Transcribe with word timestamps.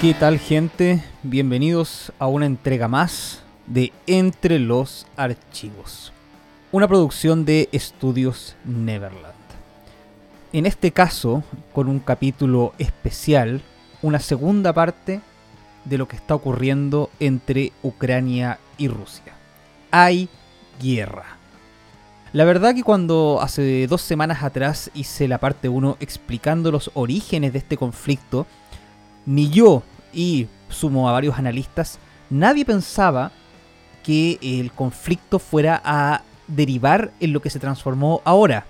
¿Qué 0.00 0.14
tal 0.14 0.38
gente? 0.38 1.02
Bienvenidos 1.24 2.12
a 2.20 2.28
una 2.28 2.46
entrega 2.46 2.86
más 2.86 3.42
de 3.66 3.92
Entre 4.06 4.60
los 4.60 5.08
Archivos, 5.16 6.12
una 6.70 6.86
producción 6.86 7.44
de 7.44 7.68
Estudios 7.72 8.54
Neverland. 8.64 9.34
En 10.52 10.66
este 10.66 10.92
caso, 10.92 11.42
con 11.72 11.88
un 11.88 11.98
capítulo 11.98 12.74
especial, 12.78 13.60
una 14.00 14.20
segunda 14.20 14.72
parte 14.72 15.20
de 15.84 15.98
lo 15.98 16.06
que 16.06 16.14
está 16.14 16.36
ocurriendo 16.36 17.10
entre 17.18 17.72
Ucrania 17.82 18.60
y 18.76 18.86
Rusia. 18.86 19.32
Hay 19.90 20.28
guerra. 20.80 21.24
La 22.32 22.44
verdad 22.44 22.72
que 22.72 22.84
cuando 22.84 23.40
hace 23.42 23.88
dos 23.88 24.02
semanas 24.02 24.44
atrás 24.44 24.92
hice 24.94 25.26
la 25.26 25.38
parte 25.38 25.68
1 25.68 25.96
explicando 25.98 26.70
los 26.70 26.92
orígenes 26.94 27.52
de 27.52 27.58
este 27.58 27.76
conflicto, 27.76 28.46
ni 29.26 29.50
yo 29.50 29.82
y 30.12 30.46
sumo 30.68 31.08
a 31.08 31.12
varios 31.12 31.38
analistas, 31.38 31.98
nadie 32.30 32.64
pensaba 32.64 33.32
que 34.02 34.38
el 34.42 34.72
conflicto 34.72 35.38
fuera 35.38 35.80
a 35.84 36.22
derivar 36.46 37.12
en 37.20 37.32
lo 37.32 37.40
que 37.40 37.50
se 37.50 37.58
transformó 37.58 38.22
ahora. 38.24 38.66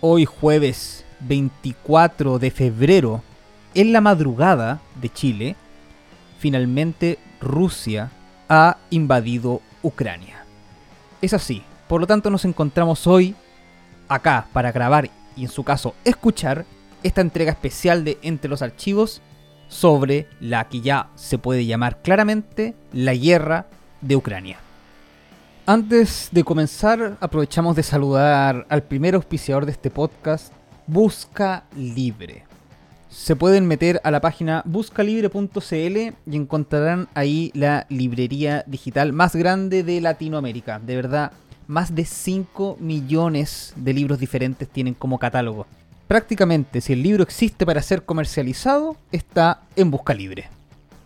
Hoy 0.00 0.24
jueves 0.24 1.04
24 1.20 2.38
de 2.38 2.50
febrero, 2.50 3.22
en 3.74 3.92
la 3.92 4.00
madrugada 4.00 4.80
de 5.00 5.08
Chile, 5.08 5.56
finalmente 6.38 7.18
Rusia 7.40 8.10
ha 8.48 8.78
invadido 8.90 9.60
Ucrania. 9.82 10.44
Es 11.22 11.32
así, 11.32 11.62
por 11.88 12.00
lo 12.00 12.06
tanto 12.06 12.30
nos 12.30 12.44
encontramos 12.44 13.06
hoy 13.06 13.34
acá 14.08 14.46
para 14.52 14.72
grabar 14.72 15.10
y 15.36 15.42
en 15.42 15.48
su 15.48 15.64
caso 15.64 15.94
escuchar 16.04 16.64
esta 17.02 17.20
entrega 17.20 17.52
especial 17.52 18.04
de 18.04 18.18
Entre 18.22 18.48
los 18.48 18.62
Archivos 18.62 19.22
sobre 19.68 20.26
la 20.40 20.68
que 20.68 20.80
ya 20.80 21.10
se 21.14 21.38
puede 21.38 21.66
llamar 21.66 22.02
claramente 22.02 22.74
la 22.92 23.14
guerra 23.14 23.66
de 24.00 24.16
Ucrania. 24.16 24.58
Antes 25.66 26.28
de 26.30 26.44
comenzar, 26.44 27.16
aprovechamos 27.20 27.74
de 27.74 27.82
saludar 27.82 28.66
al 28.68 28.84
primer 28.84 29.16
auspiciador 29.16 29.66
de 29.66 29.72
este 29.72 29.90
podcast, 29.90 30.52
Busca 30.86 31.64
Libre. 31.76 32.44
Se 33.08 33.34
pueden 33.34 33.66
meter 33.66 34.00
a 34.04 34.10
la 34.10 34.20
página 34.20 34.62
buscalibre.cl 34.64 35.72
y 35.72 36.36
encontrarán 36.36 37.08
ahí 37.14 37.50
la 37.54 37.86
librería 37.88 38.62
digital 38.66 39.12
más 39.12 39.34
grande 39.34 39.82
de 39.82 40.00
Latinoamérica. 40.00 40.78
De 40.78 40.94
verdad, 40.94 41.32
más 41.66 41.94
de 41.94 42.04
5 42.04 42.76
millones 42.78 43.72
de 43.74 43.94
libros 43.94 44.20
diferentes 44.20 44.68
tienen 44.68 44.94
como 44.94 45.18
catálogo 45.18 45.66
prácticamente 46.06 46.80
si 46.80 46.92
el 46.92 47.02
libro 47.02 47.22
existe 47.22 47.66
para 47.66 47.82
ser 47.82 48.04
comercializado, 48.04 48.96
está 49.12 49.62
en 49.76 49.90
Busca 49.90 50.14
Libre. 50.14 50.48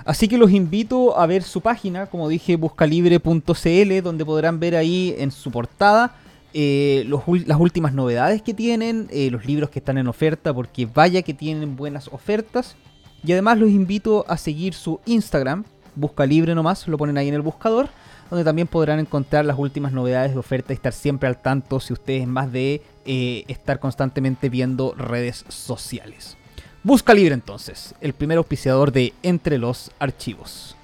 Así 0.04 0.28
que 0.28 0.38
los 0.38 0.50
invito 0.50 1.18
a 1.18 1.26
ver 1.26 1.42
su 1.42 1.60
página, 1.60 2.06
como 2.06 2.28
dije, 2.28 2.56
buscalibre.cl, 2.56 4.02
donde 4.02 4.24
podrán 4.24 4.58
ver 4.58 4.76
ahí 4.76 5.14
en 5.18 5.30
su 5.30 5.50
portada 5.50 6.14
eh, 6.52 7.04
las 7.46 7.60
últimas 7.60 7.92
novedades 7.92 8.42
que 8.42 8.54
tienen, 8.54 9.08
eh, 9.10 9.30
los 9.30 9.44
libros 9.44 9.70
que 9.70 9.78
están 9.78 9.98
en 9.98 10.08
oferta, 10.08 10.52
porque 10.52 10.86
vaya 10.86 11.22
que 11.22 11.34
tienen 11.34 11.76
buenas 11.76 12.08
ofertas. 12.08 12.76
Y 13.22 13.32
además 13.32 13.58
los 13.58 13.70
invito 13.70 14.24
a 14.26 14.36
seguir 14.36 14.74
su 14.74 15.00
Instagram, 15.04 15.64
Busca 15.94 16.24
Libre 16.24 16.54
nomás, 16.54 16.88
lo 16.88 16.96
ponen 16.96 17.18
ahí 17.18 17.28
en 17.28 17.34
el 17.34 17.42
buscador 17.42 17.90
donde 18.30 18.44
también 18.44 18.68
podrán 18.68 19.00
encontrar 19.00 19.44
las 19.44 19.58
últimas 19.58 19.92
novedades 19.92 20.32
de 20.32 20.38
oferta 20.38 20.72
y 20.72 20.76
estar 20.76 20.92
siempre 20.92 21.28
al 21.28 21.42
tanto 21.42 21.80
si 21.80 21.92
ustedes 21.92 22.26
más 22.26 22.52
de 22.52 22.82
eh, 23.04 23.44
estar 23.48 23.80
constantemente 23.80 24.48
viendo 24.48 24.94
redes 24.96 25.44
sociales. 25.48 26.36
Busca 26.82 27.12
Libre 27.12 27.34
entonces, 27.34 27.94
el 28.00 28.14
primer 28.14 28.38
auspiciador 28.38 28.92
de 28.92 29.12
Entre 29.22 29.58
los 29.58 29.90
Archivos. 29.98 30.76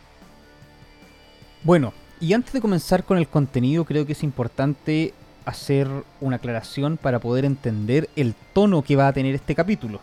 Bueno, 1.62 1.94
y 2.20 2.32
antes 2.32 2.52
de 2.52 2.60
comenzar 2.60 3.04
con 3.04 3.16
el 3.16 3.28
contenido, 3.28 3.84
creo 3.84 4.04
que 4.06 4.12
es 4.12 4.22
importante 4.22 5.14
hacer 5.44 5.88
una 6.20 6.36
aclaración 6.36 6.96
para 6.96 7.20
poder 7.20 7.44
entender 7.44 8.10
el 8.16 8.34
tono 8.52 8.82
que 8.82 8.96
va 8.96 9.08
a 9.08 9.12
tener 9.12 9.34
este 9.34 9.54
capítulo. 9.54 10.00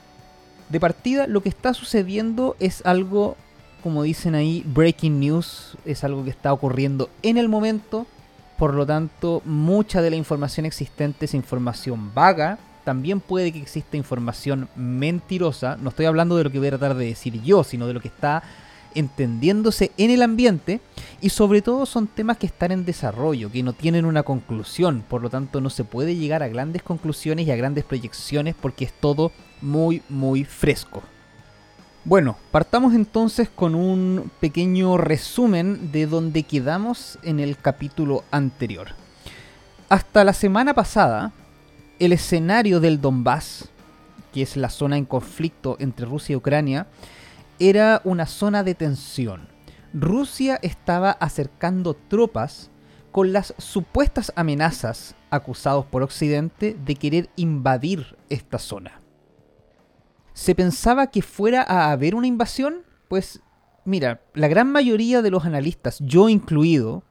De 0.69 0.79
partida, 0.79 1.27
lo 1.27 1.43
que 1.43 1.49
está 1.49 1.73
sucediendo 1.73 2.55
es 2.59 2.85
algo 2.85 3.35
como 3.83 4.03
dicen 4.03 4.33
ahí, 4.33 4.63
breaking 4.65 5.19
news 5.19 5.77
es 5.85 6.05
algo 6.05 6.23
que 6.23 6.29
está 6.29 6.53
ocurriendo 6.53 7.09
en 7.21 7.37
el 7.37 7.49
momento. 7.49 8.07
Por 8.57 8.73
lo 8.73 8.85
tanto, 8.85 9.41
mucha 9.43 10.01
de 10.01 10.09
la 10.09 10.15
información 10.15 10.65
existente 10.65 11.25
es 11.25 11.33
información 11.33 12.13
vaga. 12.13 12.57
También 12.85 13.19
puede 13.19 13.51
que 13.51 13.61
exista 13.61 13.97
información 13.97 14.69
mentirosa. 14.77 15.75
No 15.75 15.89
estoy 15.89 16.05
hablando 16.05 16.37
de 16.37 16.45
lo 16.45 16.51
que 16.51 16.59
voy 16.59 16.69
a 16.69 16.77
tratar 16.77 16.95
de 16.95 17.07
decir 17.07 17.41
yo, 17.43 17.65
sino 17.65 17.85
de 17.85 17.93
lo 17.93 17.99
que 17.99 18.07
está 18.07 18.41
entendiéndose 18.95 19.91
en 19.97 20.11
el 20.11 20.21
ambiente. 20.21 20.79
Y 21.19 21.29
sobre 21.29 21.61
todo 21.61 21.85
son 21.85 22.07
temas 22.07 22.37
que 22.37 22.45
están 22.45 22.71
en 22.71 22.85
desarrollo, 22.85 23.51
que 23.51 23.63
no 23.63 23.73
tienen 23.73 24.05
una 24.05 24.23
conclusión. 24.23 25.03
Por 25.09 25.21
lo 25.21 25.29
tanto, 25.29 25.59
no 25.59 25.69
se 25.69 25.83
puede 25.83 26.15
llegar 26.15 26.41
a 26.41 26.47
grandes 26.47 26.83
conclusiones 26.83 27.47
y 27.47 27.51
a 27.51 27.57
grandes 27.57 27.83
proyecciones 27.83 28.55
porque 28.59 28.85
es 28.85 28.93
todo 28.93 29.33
muy, 29.61 30.01
muy 30.07 30.45
fresco. 30.45 31.03
Bueno, 32.05 32.35
partamos 32.51 32.93
entonces 32.95 33.47
con 33.47 33.75
un 33.75 34.29
pequeño 34.41 34.97
resumen 34.97 35.93
de 35.93 36.05
donde 36.05 36.43
quedamos 36.43 37.17
en 37.23 37.39
el 37.39 37.55
capítulo 37.55 38.25
anterior. 38.29 38.89
Hasta 39.87 40.25
la 40.25 40.33
semana 40.33 40.73
pasada, 40.73 41.31
el 41.99 42.11
escenario 42.11 42.81
del 42.81 42.99
Donbass, 42.99 43.69
que 44.33 44.41
es 44.41 44.57
la 44.57 44.69
zona 44.69 44.97
en 44.97 45.05
conflicto 45.05 45.77
entre 45.79 46.05
Rusia 46.05 46.33
y 46.33 46.35
Ucrania, 46.35 46.87
era 47.57 48.01
una 48.03 48.25
zona 48.25 48.63
de 48.63 48.75
tensión. 48.75 49.47
Rusia 49.93 50.59
estaba 50.61 51.11
acercando 51.11 51.93
tropas 51.93 52.69
con 53.13 53.31
las 53.31 53.53
supuestas 53.57 54.33
amenazas 54.35 55.15
acusados 55.29 55.85
por 55.85 56.03
Occidente 56.03 56.75
de 56.85 56.95
querer 56.95 57.29
invadir 57.37 58.17
esta 58.27 58.59
zona. 58.59 59.02
¿Se 60.33 60.55
pensaba 60.55 61.07
que 61.07 61.21
fuera 61.21 61.61
a 61.61 61.91
haber 61.91 62.15
una 62.15 62.27
invasión? 62.27 62.83
Pues 63.07 63.41
mira, 63.85 64.21
la 64.33 64.47
gran 64.47 64.71
mayoría 64.71 65.21
de 65.21 65.29
los 65.29 65.45
analistas, 65.45 65.99
yo 65.99 66.29
incluido, 66.29 67.03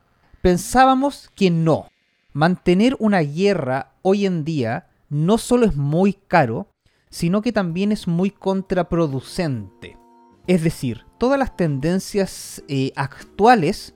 pensábamos 0.43 1.31
que 1.35 1.51
no. 1.51 1.89
Mantener 2.33 2.97
una 2.99 3.21
guerra 3.21 3.93
hoy 4.03 4.27
en 4.27 4.45
día 4.45 4.89
no 5.09 5.39
solo 5.39 5.67
es 5.67 5.77
muy 5.77 6.15
caro, 6.15 6.69
sino 7.11 7.43
que 7.43 7.53
también 7.53 7.93
es 7.93 8.09
muy 8.09 8.31
contraproducente. 8.31 9.99
Es 10.47 10.65
decir, 10.65 11.05
todas 11.19 11.39
las 11.39 11.57
tendencias 11.57 12.65
eh, 12.67 12.93
actuales 12.97 13.95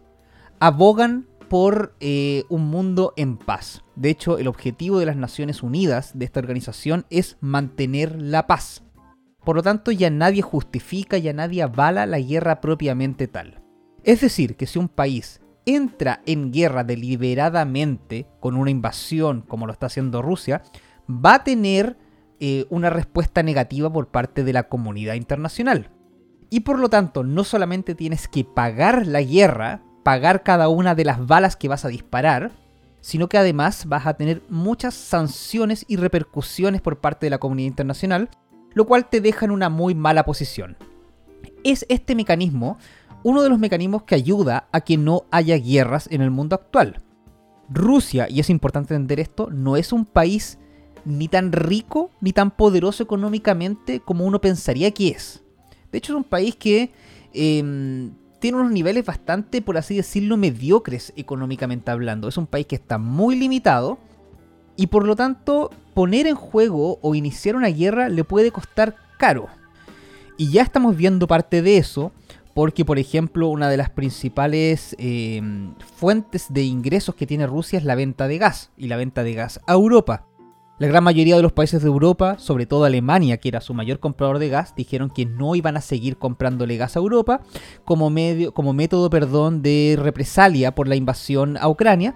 abogan 0.60 1.26
por 1.48 1.94
eh, 2.00 2.44
un 2.48 2.69
mundo 2.69 3.12
en 3.16 3.37
paz. 3.37 3.82
De 3.97 4.10
hecho, 4.10 4.38
el 4.38 4.47
objetivo 4.47 4.98
de 4.98 5.06
las 5.06 5.16
Naciones 5.16 5.62
Unidas, 5.62 6.16
de 6.16 6.25
esta 6.25 6.41
organización, 6.41 7.06
es 7.10 7.37
mantener 7.41 8.20
la 8.20 8.47
paz. 8.47 8.82
Por 9.46 9.54
lo 9.54 9.62
tanto, 9.62 9.92
ya 9.92 10.10
nadie 10.10 10.42
justifica, 10.42 11.18
ya 11.18 11.32
nadie 11.32 11.62
avala 11.62 12.04
la 12.04 12.18
guerra 12.18 12.60
propiamente 12.60 13.28
tal. 13.28 13.62
Es 14.02 14.20
decir, 14.20 14.56
que 14.56 14.66
si 14.66 14.80
un 14.80 14.88
país 14.88 15.40
entra 15.64 16.20
en 16.26 16.50
guerra 16.50 16.82
deliberadamente 16.82 18.26
con 18.40 18.56
una 18.56 18.72
invasión 18.72 19.42
como 19.42 19.68
lo 19.68 19.72
está 19.72 19.86
haciendo 19.86 20.20
Rusia, 20.20 20.62
va 21.08 21.34
a 21.34 21.44
tener 21.44 21.96
eh, 22.40 22.66
una 22.70 22.90
respuesta 22.90 23.44
negativa 23.44 23.88
por 23.88 24.08
parte 24.08 24.42
de 24.42 24.52
la 24.52 24.64
comunidad 24.64 25.14
internacional. 25.14 25.92
Y 26.50 26.60
por 26.60 26.80
lo 26.80 26.88
tanto, 26.88 27.22
no 27.22 27.44
solamente 27.44 27.94
tienes 27.94 28.26
que 28.26 28.42
pagar 28.42 29.06
la 29.06 29.22
guerra, 29.22 29.81
pagar 30.02 30.42
cada 30.42 30.69
una 30.69 30.96
de 30.96 31.04
las 31.04 31.25
balas 31.25 31.54
que 31.54 31.69
vas 31.69 31.84
a 31.84 31.88
disparar, 31.88 32.50
sino 33.00 33.28
que 33.28 33.38
además 33.38 33.87
vas 33.87 34.08
a 34.08 34.14
tener 34.14 34.42
muchas 34.49 34.94
sanciones 34.94 35.84
y 35.87 35.99
repercusiones 35.99 36.81
por 36.81 36.99
parte 36.99 37.26
de 37.26 37.31
la 37.31 37.38
comunidad 37.38 37.69
internacional, 37.69 38.28
lo 38.76 38.84
cual 38.84 39.08
te 39.08 39.23
deja 39.23 39.46
en 39.46 39.52
una 39.52 39.70
muy 39.70 39.94
mala 39.94 40.26
posición. 40.26 40.76
Es 41.64 41.87
este 41.88 42.14
mecanismo 42.14 42.76
uno 43.23 43.43
de 43.43 43.49
los 43.49 43.58
mecanismos 43.58 44.02
que 44.02 44.14
ayuda 44.14 44.69
a 44.70 44.82
que 44.82 44.99
no 44.99 45.25
haya 45.31 45.56
guerras 45.56 46.08
en 46.12 46.20
el 46.20 46.31
mundo 46.31 46.55
actual. 46.55 47.00
Rusia, 47.70 48.28
y 48.28 48.38
es 48.38 48.50
importante 48.50 48.94
entender 48.94 49.19
esto, 49.19 49.49
no 49.50 49.78
es 49.78 49.94
un 49.94 50.05
país 50.05 50.58
ni 51.06 51.26
tan 51.26 51.52
rico 51.52 52.11
ni 52.20 52.34
tan 52.34 52.50
poderoso 52.50 53.02
económicamente 53.02 54.00
como 54.00 54.26
uno 54.26 54.43
pensaría 54.43 54.90
que 54.90 55.08
es. 55.08 55.43
De 55.90 55.96
hecho 55.96 56.12
es 56.12 56.19
un 56.19 56.25
país 56.25 56.55
que 56.55 56.93
em, 57.32 58.12
tiene 58.40 58.58
unos 58.58 58.73
niveles 58.73 59.06
bastante, 59.06 59.62
por 59.62 59.78
así 59.78 59.96
decirlo, 59.96 60.37
mediocres 60.37 61.14
económicamente 61.17 61.90
hablando. 61.90 62.28
Es 62.28 62.37
un 62.37 62.46
país 62.46 62.67
que 62.67 62.76
está 62.76 62.99
muy 62.99 63.37
limitado 63.37 63.96
y 64.76 64.88
por 64.88 65.06
lo 65.06 65.17
tanto 65.17 65.70
poner 65.96 66.26
en 66.26 66.34
juego 66.34 66.98
o 67.00 67.14
iniciar 67.14 67.56
una 67.56 67.69
guerra 67.69 68.10
le 68.10 68.22
puede 68.22 68.50
costar 68.50 68.96
caro. 69.16 69.48
Y 70.37 70.50
ya 70.50 70.60
estamos 70.60 70.94
viendo 70.94 71.26
parte 71.26 71.62
de 71.62 71.78
eso, 71.78 72.12
porque 72.52 72.84
por 72.84 72.98
ejemplo 72.98 73.48
una 73.48 73.70
de 73.70 73.78
las 73.78 73.88
principales 73.88 74.94
eh, 74.98 75.40
fuentes 75.96 76.52
de 76.52 76.64
ingresos 76.64 77.14
que 77.14 77.26
tiene 77.26 77.46
Rusia 77.46 77.78
es 77.78 77.84
la 77.87 77.94
venta 77.94 78.28
de 78.28 78.37
gas, 78.37 78.72
y 78.76 78.88
la 78.88 78.98
venta 78.98 79.25
de 79.25 79.32
gas 79.32 79.58
a 79.66 79.72
Europa. 79.72 80.26
La 80.78 80.87
gran 80.87 81.02
mayoría 81.02 81.34
de 81.34 81.40
los 81.40 81.52
países 81.52 81.81
de 81.81 81.88
Europa, 81.88 82.37
sobre 82.38 82.66
todo 82.66 82.84
Alemania, 82.84 83.38
que 83.38 83.49
era 83.49 83.62
su 83.62 83.72
mayor 83.72 83.99
comprador 83.99 84.38
de 84.38 84.50
gas, 84.50 84.75
dijeron 84.76 85.08
que 85.08 85.25
no 85.25 85.54
iban 85.54 85.78
a 85.78 85.81
seguir 85.81 86.19
comprándole 86.19 86.76
gas 86.76 86.96
a 86.96 86.99
Europa 86.99 87.40
como, 87.87 88.10
medio, 88.10 88.52
como 88.52 88.75
método 88.75 89.08
perdón, 89.08 89.62
de 89.62 89.96
represalia 89.99 90.75
por 90.75 90.88
la 90.88 90.96
invasión 90.96 91.56
a 91.56 91.70
Ucrania. 91.70 92.14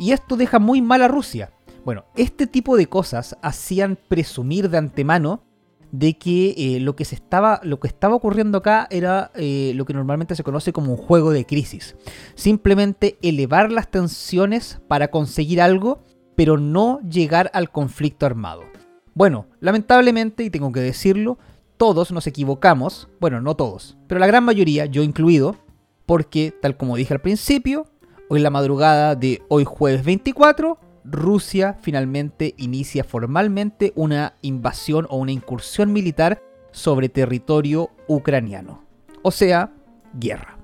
Y 0.00 0.10
esto 0.10 0.36
deja 0.36 0.58
muy 0.58 0.82
mal 0.82 1.02
a 1.02 1.08
Rusia. 1.08 1.52
Bueno, 1.84 2.04
este 2.16 2.46
tipo 2.46 2.76
de 2.76 2.86
cosas 2.86 3.36
hacían 3.42 3.98
presumir 4.08 4.68
de 4.70 4.78
antemano 4.78 5.42
de 5.92 6.16
que 6.16 6.54
eh, 6.56 6.80
lo, 6.80 6.94
que 6.94 7.04
se 7.04 7.16
estaba, 7.16 7.60
lo 7.64 7.80
que 7.80 7.88
estaba 7.88 8.14
ocurriendo 8.14 8.58
acá 8.58 8.86
era 8.90 9.32
eh, 9.34 9.72
lo 9.74 9.84
que 9.84 9.94
normalmente 9.94 10.36
se 10.36 10.44
conoce 10.44 10.72
como 10.72 10.92
un 10.92 10.98
juego 10.98 11.30
de 11.32 11.46
crisis. 11.46 11.96
Simplemente 12.34 13.18
elevar 13.22 13.72
las 13.72 13.90
tensiones 13.90 14.80
para 14.86 15.08
conseguir 15.08 15.60
algo 15.60 16.04
pero 16.40 16.56
no 16.56 17.00
llegar 17.02 17.50
al 17.52 17.70
conflicto 17.70 18.24
armado. 18.24 18.62
Bueno, 19.12 19.44
lamentablemente, 19.60 20.42
y 20.42 20.48
tengo 20.48 20.72
que 20.72 20.80
decirlo, 20.80 21.36
todos 21.76 22.12
nos 22.12 22.26
equivocamos, 22.26 23.10
bueno, 23.20 23.42
no 23.42 23.56
todos, 23.56 23.98
pero 24.06 24.18
la 24.18 24.26
gran 24.26 24.44
mayoría, 24.44 24.86
yo 24.86 25.02
incluido, 25.02 25.56
porque, 26.06 26.54
tal 26.62 26.78
como 26.78 26.96
dije 26.96 27.12
al 27.12 27.20
principio, 27.20 27.84
hoy 28.30 28.40
la 28.40 28.48
madrugada 28.48 29.16
de 29.16 29.42
hoy 29.48 29.64
jueves 29.64 30.02
24, 30.02 30.78
Rusia 31.10 31.76
finalmente 31.80 32.54
inicia 32.56 33.04
formalmente 33.04 33.92
una 33.96 34.34
invasión 34.42 35.06
o 35.10 35.16
una 35.16 35.32
incursión 35.32 35.92
militar 35.92 36.42
sobre 36.70 37.08
territorio 37.08 37.90
ucraniano. 38.06 38.84
O 39.22 39.30
sea, 39.30 39.72
guerra. 40.14 40.58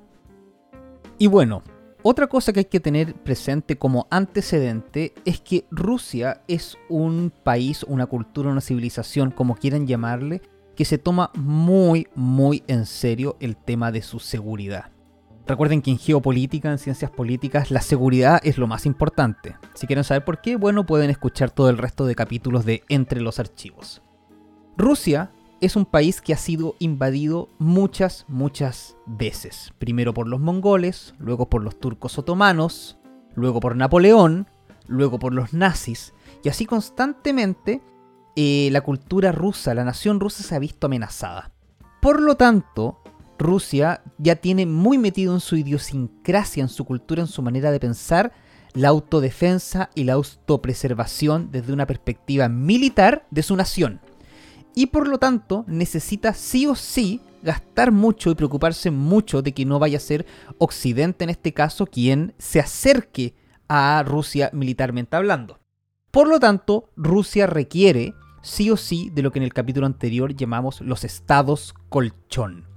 Y 1.18 1.26
bueno, 1.26 1.62
otra 2.02 2.28
cosa 2.28 2.52
que 2.52 2.60
hay 2.60 2.64
que 2.66 2.80
tener 2.80 3.14
presente 3.14 3.76
como 3.76 4.06
antecedente 4.10 5.12
es 5.24 5.40
que 5.40 5.64
Rusia 5.70 6.42
es 6.46 6.78
un 6.88 7.32
país, 7.42 7.82
una 7.82 8.06
cultura, 8.06 8.50
una 8.50 8.60
civilización, 8.60 9.30
como 9.32 9.56
quieran 9.56 9.86
llamarle, 9.86 10.42
que 10.76 10.84
se 10.84 10.98
toma 10.98 11.32
muy, 11.34 12.06
muy 12.14 12.62
en 12.68 12.86
serio 12.86 13.36
el 13.40 13.56
tema 13.56 13.90
de 13.90 14.02
su 14.02 14.20
seguridad. 14.20 14.92
Recuerden 15.46 15.80
que 15.80 15.92
en 15.92 15.98
geopolítica, 15.98 16.72
en 16.72 16.78
ciencias 16.78 17.10
políticas, 17.10 17.70
la 17.70 17.80
seguridad 17.80 18.40
es 18.42 18.58
lo 18.58 18.66
más 18.66 18.84
importante. 18.84 19.56
Si 19.74 19.86
quieren 19.86 20.04
saber 20.04 20.24
por 20.24 20.40
qué, 20.40 20.56
bueno, 20.56 20.86
pueden 20.86 21.08
escuchar 21.08 21.50
todo 21.50 21.70
el 21.70 21.78
resto 21.78 22.04
de 22.04 22.16
capítulos 22.16 22.64
de 22.64 22.82
Entre 22.88 23.20
los 23.20 23.38
Archivos. 23.38 24.02
Rusia 24.76 25.30
es 25.60 25.76
un 25.76 25.86
país 25.86 26.20
que 26.20 26.32
ha 26.32 26.36
sido 26.36 26.74
invadido 26.80 27.48
muchas, 27.58 28.24
muchas 28.28 28.96
veces. 29.06 29.72
Primero 29.78 30.12
por 30.12 30.26
los 30.26 30.40
mongoles, 30.40 31.14
luego 31.18 31.48
por 31.48 31.62
los 31.62 31.78
turcos 31.78 32.18
otomanos, 32.18 32.98
luego 33.34 33.60
por 33.60 33.76
Napoleón, 33.76 34.48
luego 34.88 35.20
por 35.20 35.32
los 35.32 35.52
nazis. 35.52 36.12
Y 36.42 36.48
así 36.48 36.66
constantemente 36.66 37.82
eh, 38.34 38.68
la 38.72 38.80
cultura 38.80 39.30
rusa, 39.30 39.74
la 39.74 39.84
nación 39.84 40.18
rusa 40.18 40.42
se 40.42 40.56
ha 40.56 40.58
visto 40.58 40.88
amenazada. 40.88 41.52
Por 42.02 42.20
lo 42.20 42.36
tanto, 42.36 43.00
Rusia 43.38 44.02
ya 44.18 44.36
tiene 44.36 44.66
muy 44.66 44.98
metido 44.98 45.34
en 45.34 45.40
su 45.40 45.56
idiosincrasia, 45.56 46.62
en 46.62 46.68
su 46.68 46.84
cultura, 46.84 47.22
en 47.22 47.28
su 47.28 47.42
manera 47.42 47.70
de 47.70 47.80
pensar, 47.80 48.32
la 48.72 48.88
autodefensa 48.88 49.90
y 49.94 50.04
la 50.04 50.14
autopreservación 50.14 51.50
desde 51.50 51.72
una 51.72 51.86
perspectiva 51.86 52.48
militar 52.48 53.26
de 53.30 53.42
su 53.42 53.56
nación 53.56 54.00
y 54.76 54.86
por 54.86 55.08
lo 55.08 55.18
tanto 55.18 55.64
necesita 55.66 56.34
sí 56.34 56.66
o 56.66 56.74
sí 56.76 57.22
gastar 57.42 57.92
mucho 57.92 58.30
y 58.30 58.34
preocuparse 58.34 58.90
mucho 58.90 59.40
de 59.40 59.52
que 59.52 59.64
no 59.64 59.78
vaya 59.78 59.96
a 59.96 60.00
ser 60.00 60.26
Occidente 60.58 61.24
en 61.24 61.30
este 61.30 61.54
caso 61.54 61.86
quien 61.86 62.34
se 62.38 62.60
acerque 62.60 63.34
a 63.68 64.04
Rusia 64.06 64.50
militarmente 64.52 65.16
hablando. 65.16 65.58
Por 66.10 66.28
lo 66.28 66.38
tanto, 66.38 66.90
Rusia 66.94 67.46
requiere 67.46 68.12
sí 68.42 68.70
o 68.70 68.76
sí 68.76 69.10
de 69.14 69.22
lo 69.22 69.32
que 69.32 69.38
en 69.38 69.44
el 69.44 69.54
capítulo 69.54 69.86
anterior 69.86 70.36
llamamos 70.36 70.82
los 70.82 71.04
estados 71.04 71.74
colchón. 71.88 72.75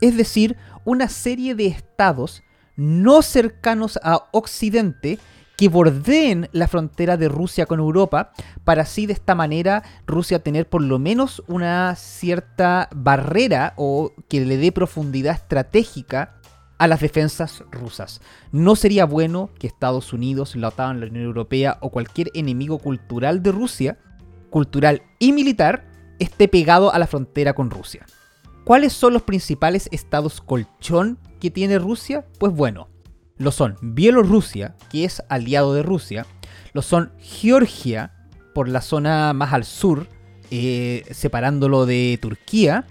Es 0.00 0.16
decir, 0.16 0.56
una 0.84 1.08
serie 1.08 1.54
de 1.54 1.66
estados 1.66 2.42
no 2.76 3.22
cercanos 3.22 3.98
a 4.02 4.28
Occidente 4.32 5.18
que 5.56 5.68
bordeen 5.68 6.48
la 6.52 6.68
frontera 6.68 7.16
de 7.16 7.28
Rusia 7.28 7.66
con 7.66 7.80
Europa, 7.80 8.32
para 8.64 8.82
así 8.82 9.06
de 9.06 9.14
esta 9.14 9.34
manera 9.34 9.82
Rusia 10.06 10.40
tener 10.40 10.68
por 10.68 10.82
lo 10.82 10.98
menos 10.98 11.42
una 11.48 11.94
cierta 11.96 12.90
barrera 12.94 13.72
o 13.76 14.12
que 14.28 14.44
le 14.44 14.58
dé 14.58 14.70
profundidad 14.70 15.34
estratégica 15.34 16.34
a 16.78 16.86
las 16.86 17.00
defensas 17.00 17.64
rusas. 17.70 18.20
No 18.52 18.76
sería 18.76 19.06
bueno 19.06 19.48
que 19.58 19.66
Estados 19.66 20.12
Unidos, 20.12 20.56
la 20.56 20.68
OTAN, 20.68 21.00
la 21.00 21.06
Unión 21.06 21.24
Europea 21.24 21.78
o 21.80 21.90
cualquier 21.90 22.30
enemigo 22.34 22.78
cultural 22.78 23.42
de 23.42 23.52
Rusia, 23.52 23.98
cultural 24.50 25.02
y 25.18 25.32
militar, 25.32 25.86
esté 26.18 26.48
pegado 26.48 26.92
a 26.92 26.98
la 26.98 27.06
frontera 27.06 27.54
con 27.54 27.70
Rusia. 27.70 28.04
¿Cuáles 28.66 28.94
son 28.94 29.12
los 29.12 29.22
principales 29.22 29.88
estados 29.92 30.40
colchón 30.40 31.20
que 31.38 31.52
tiene 31.52 31.78
Rusia? 31.78 32.26
Pues 32.40 32.52
bueno, 32.52 32.88
lo 33.38 33.52
son 33.52 33.76
Bielorrusia, 33.80 34.74
que 34.90 35.04
es 35.04 35.22
aliado 35.28 35.72
de 35.72 35.84
Rusia, 35.84 36.26
lo 36.72 36.82
son 36.82 37.12
Georgia, 37.20 38.26
por 38.56 38.68
la 38.68 38.80
zona 38.80 39.32
más 39.34 39.52
al 39.52 39.64
sur, 39.64 40.08
eh, 40.50 41.04
separándolo 41.12 41.86
de 41.86 42.18
Turquía, 42.20 42.88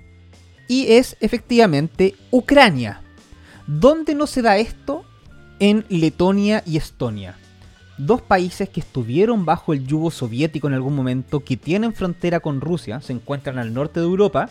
y 0.69 0.93
es 0.93 1.17
efectivamente 1.19 2.15
Ucrania. 2.31 3.01
¿Dónde 3.67 4.15
no 4.15 4.27
se 4.27 4.41
da 4.41 4.57
esto? 4.57 5.03
En 5.59 5.83
Letonia 5.89 6.63
y 6.65 6.77
Estonia. 6.77 7.35
Dos 7.97 8.21
países 8.21 8.69
que 8.69 8.79
estuvieron 8.79 9.43
bajo 9.43 9.73
el 9.73 9.85
yugo 9.85 10.09
soviético 10.09 10.67
en 10.67 10.73
algún 10.73 10.95
momento, 10.95 11.43
que 11.43 11.57
tienen 11.57 11.93
frontera 11.93 12.39
con 12.39 12.61
Rusia, 12.61 13.01
se 13.01 13.11
encuentran 13.11 13.59
al 13.59 13.73
norte 13.73 13.99
de 13.99 14.05
Europa, 14.05 14.49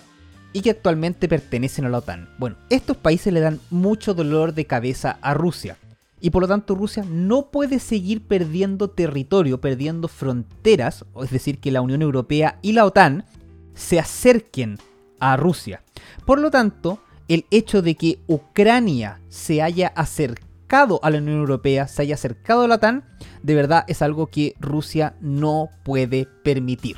y 0.55 0.63
que 0.63 0.71
actualmente 0.71 1.29
pertenecen 1.29 1.85
a 1.85 1.91
la 1.91 1.99
OTAN. 1.99 2.31
Bueno, 2.39 2.57
estos 2.71 2.97
países 2.97 3.33
le 3.33 3.41
dan 3.41 3.61
mucho 3.69 4.15
dolor 4.15 4.55
de 4.55 4.67
cabeza 4.67 5.19
a 5.21 5.35
Rusia. 5.35 5.77
Y 6.21 6.31
por 6.31 6.43
lo 6.43 6.49
tanto 6.49 6.75
Rusia 6.75 7.05
no 7.07 7.51
puede 7.51 7.81
seguir 7.81 8.27
perdiendo 8.27 8.89
territorio, 8.89 9.61
perdiendo 9.61 10.09
fronteras, 10.09 11.05
es 11.23 11.31
decir, 11.31 11.59
que 11.59 11.73
la 11.73 11.83
Unión 11.83 12.01
Europea 12.01 12.59
y 12.63 12.73
la 12.73 12.87
OTAN 12.87 13.27
se 13.75 13.99
acerquen 13.99 14.79
a 15.19 15.37
Rusia. 15.37 15.83
Por 16.25 16.39
lo 16.41 16.51
tanto, 16.51 17.01
el 17.29 17.45
hecho 17.51 17.83
de 17.83 17.97
que 17.97 18.21
Ucrania 18.29 19.21
se 19.29 19.61
haya 19.61 19.89
acercado 19.89 21.01
a 21.03 21.11
la 21.11 21.19
Unión 21.19 21.39
Europea, 21.39 21.89
se 21.89 22.03
haya 22.03 22.15
acercado 22.15 22.63
a 22.63 22.69
la 22.69 22.77
OTAN, 22.77 23.05
de 23.43 23.55
verdad 23.57 23.85
es 23.89 24.03
algo 24.03 24.29
que 24.29 24.55
Rusia 24.61 25.17
no 25.21 25.69
puede 25.83 26.27
permitir. 26.45 26.97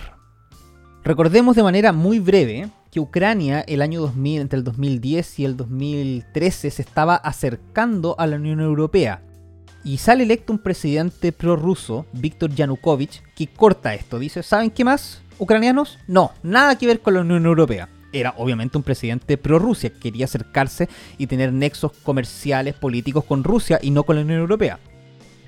Recordemos 1.02 1.57
de 1.57 1.62
manera 1.62 1.92
muy 1.92 2.19
breve 2.19 2.71
que 2.97 3.00
Ucrania 3.00 3.61
el 3.61 3.83
año 3.83 4.00
2000, 4.00 4.41
entre 4.41 4.57
el 4.57 4.65
2010 4.65 5.41
y 5.41 5.45
el 5.45 5.59
2013 5.59 6.71
se 6.71 6.81
estaba 6.81 7.15
acercando 7.17 8.19
a 8.19 8.26
la 8.26 8.37
Unión 8.37 8.61
Europea. 8.61 9.21
Y 9.85 9.99
sale 9.99 10.25
electo 10.25 10.50
un 10.50 10.59
presidente 10.59 11.31
prorruso, 11.31 12.07
Víctor 12.15 12.55
Yanukovych, 12.55 13.23
que 13.35 13.49
corta 13.49 13.93
esto. 13.93 14.19
Dice, 14.19 14.43
¿saben 14.43 14.71
qué 14.71 14.83
más? 14.83 15.21
¿Ucranianos? 15.38 15.99
No, 16.09 16.33
nada 16.43 16.79
que 16.79 16.87
ver 16.87 17.00
con 17.00 17.12
la 17.12 17.21
Unión 17.21 17.45
Europea. 17.45 17.91
Era 18.15 18.33
obviamente 18.38 18.79
un 18.79 18.83
presidente 18.83 19.37
pro-Rusia, 19.37 19.91
quería 19.91 20.25
acercarse 20.25 20.88
y 21.19 21.26
tener 21.26 21.53
nexos 21.53 21.93
comerciales, 22.03 22.76
políticos 22.76 23.25
con 23.25 23.45
Rusia 23.45 23.79
y 23.83 23.91
no 23.91 24.05
con 24.05 24.17
la 24.17 24.23
Unión 24.23 24.41
Europea. 24.41 24.79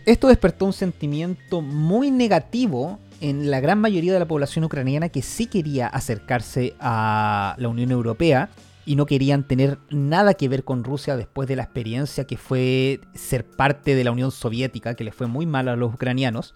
Esto 0.05 0.28
despertó 0.28 0.67
un 0.67 0.75
sentimiento 0.75 1.62
muy 1.62 2.11
negativo 2.11 2.99
en 3.20 3.50
la 3.50 3.60
gran 3.60 3.80
mayoría 3.80 4.12
de 4.12 4.18
la 4.18 4.28
población 4.28 4.64
ucraniana 4.64 5.08
que 5.08 5.22
sí 5.22 5.46
quería 5.46 5.87
acercarse 5.87 6.75
a 6.80 7.54
la 7.58 7.68
Unión 7.68 7.90
Europea 7.90 8.50
y 8.84 8.96
no 8.96 9.06
querían 9.06 9.44
tener 9.44 9.78
nada 9.90 10.34
que 10.34 10.48
ver 10.48 10.64
con 10.64 10.84
Rusia 10.84 11.16
después 11.16 11.48
de 11.48 11.56
la 11.56 11.64
experiencia 11.64 12.26
que 12.26 12.37
fue 12.37 13.00
ser 13.14 13.44
parte 13.44 13.94
de 13.94 14.04
la 14.04 14.12
Unión 14.12 14.30
Soviética, 14.30 14.94
que 14.94 15.04
les 15.04 15.14
fue 15.14 15.26
muy 15.26 15.46
mal 15.46 15.68
a 15.68 15.76
los 15.76 15.92
ucranianos. 15.92 16.54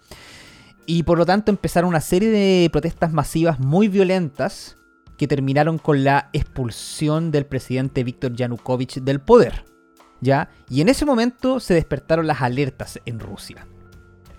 Y 0.87 1.03
por 1.03 1.19
lo 1.19 1.27
tanto 1.27 1.51
empezaron 1.51 1.89
una 1.89 2.01
serie 2.01 2.31
de 2.31 2.71
protestas 2.71 3.13
masivas 3.13 3.61
muy 3.61 3.89
violentas 3.89 4.79
que 5.19 5.29
terminaron 5.29 5.79
con 5.79 6.05
la 6.05 6.31
expulsión 6.33 7.31
del 7.31 7.45
presidente 7.45 8.03
Viktor 8.03 8.35
Yanukovych 8.35 9.03
del 9.03 9.21
poder. 9.21 9.65
¿Ya? 10.21 10.49
Y 10.71 10.81
en 10.81 10.89
ese 10.89 11.05
momento 11.05 11.61
se 11.61 11.75
despertaron 11.75 12.27
las 12.27 12.41
alertas 12.43 13.01
en 13.05 13.19
Rusia 13.19 13.67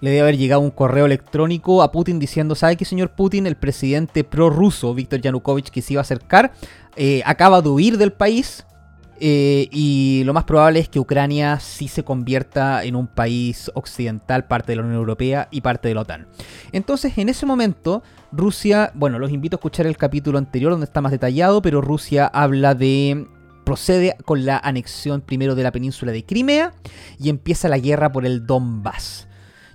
le 0.03 0.09
debe 0.09 0.23
haber 0.23 0.37
llegado 0.37 0.59
un 0.59 0.69
correo 0.69 1.05
electrónico 1.05 1.81
a 1.81 1.93
Putin 1.93 2.19
diciendo, 2.19 2.55
¿sabe 2.55 2.75
qué, 2.75 2.83
señor 2.83 3.11
Putin? 3.11 3.47
El 3.47 3.55
presidente 3.55 4.25
prorruso, 4.25 4.93
Víctor 4.93 5.21
Yanukovych, 5.21 5.69
que 5.69 5.81
se 5.81 5.93
iba 5.93 6.01
a 6.01 6.03
acercar, 6.03 6.51
eh, 6.97 7.21
acaba 7.25 7.61
de 7.61 7.69
huir 7.69 7.97
del 7.97 8.11
país. 8.11 8.65
Eh, 9.21 9.69
y 9.71 10.23
lo 10.25 10.33
más 10.33 10.43
probable 10.43 10.81
es 10.81 10.89
que 10.89 10.99
Ucrania 10.99 11.57
sí 11.61 11.87
se 11.87 12.03
convierta 12.03 12.83
en 12.83 12.97
un 12.97 13.07
país 13.07 13.71
occidental, 13.75 14.45
parte 14.45 14.73
de 14.73 14.75
la 14.75 14.81
Unión 14.81 14.97
Europea 14.97 15.47
y 15.51 15.61
parte 15.61 15.87
de 15.87 15.95
la 15.95 16.01
OTAN. 16.01 16.27
Entonces, 16.73 17.17
en 17.17 17.29
ese 17.29 17.45
momento, 17.45 18.03
Rusia, 18.33 18.91
bueno, 18.95 19.19
los 19.19 19.31
invito 19.31 19.55
a 19.55 19.59
escuchar 19.59 19.87
el 19.87 19.95
capítulo 19.95 20.37
anterior 20.37 20.71
donde 20.71 20.83
está 20.83 20.99
más 20.99 21.13
detallado, 21.13 21.61
pero 21.61 21.79
Rusia 21.79 22.27
habla 22.27 22.75
de 22.75 23.25
procede 23.63 24.17
con 24.25 24.45
la 24.45 24.57
anexión 24.57 25.21
primero 25.21 25.55
de 25.55 25.63
la 25.63 25.71
península 25.71 26.11
de 26.11 26.25
Crimea 26.25 26.73
y 27.17 27.29
empieza 27.29 27.69
la 27.69 27.77
guerra 27.77 28.11
por 28.11 28.25
el 28.25 28.45
Donbass. 28.45 29.29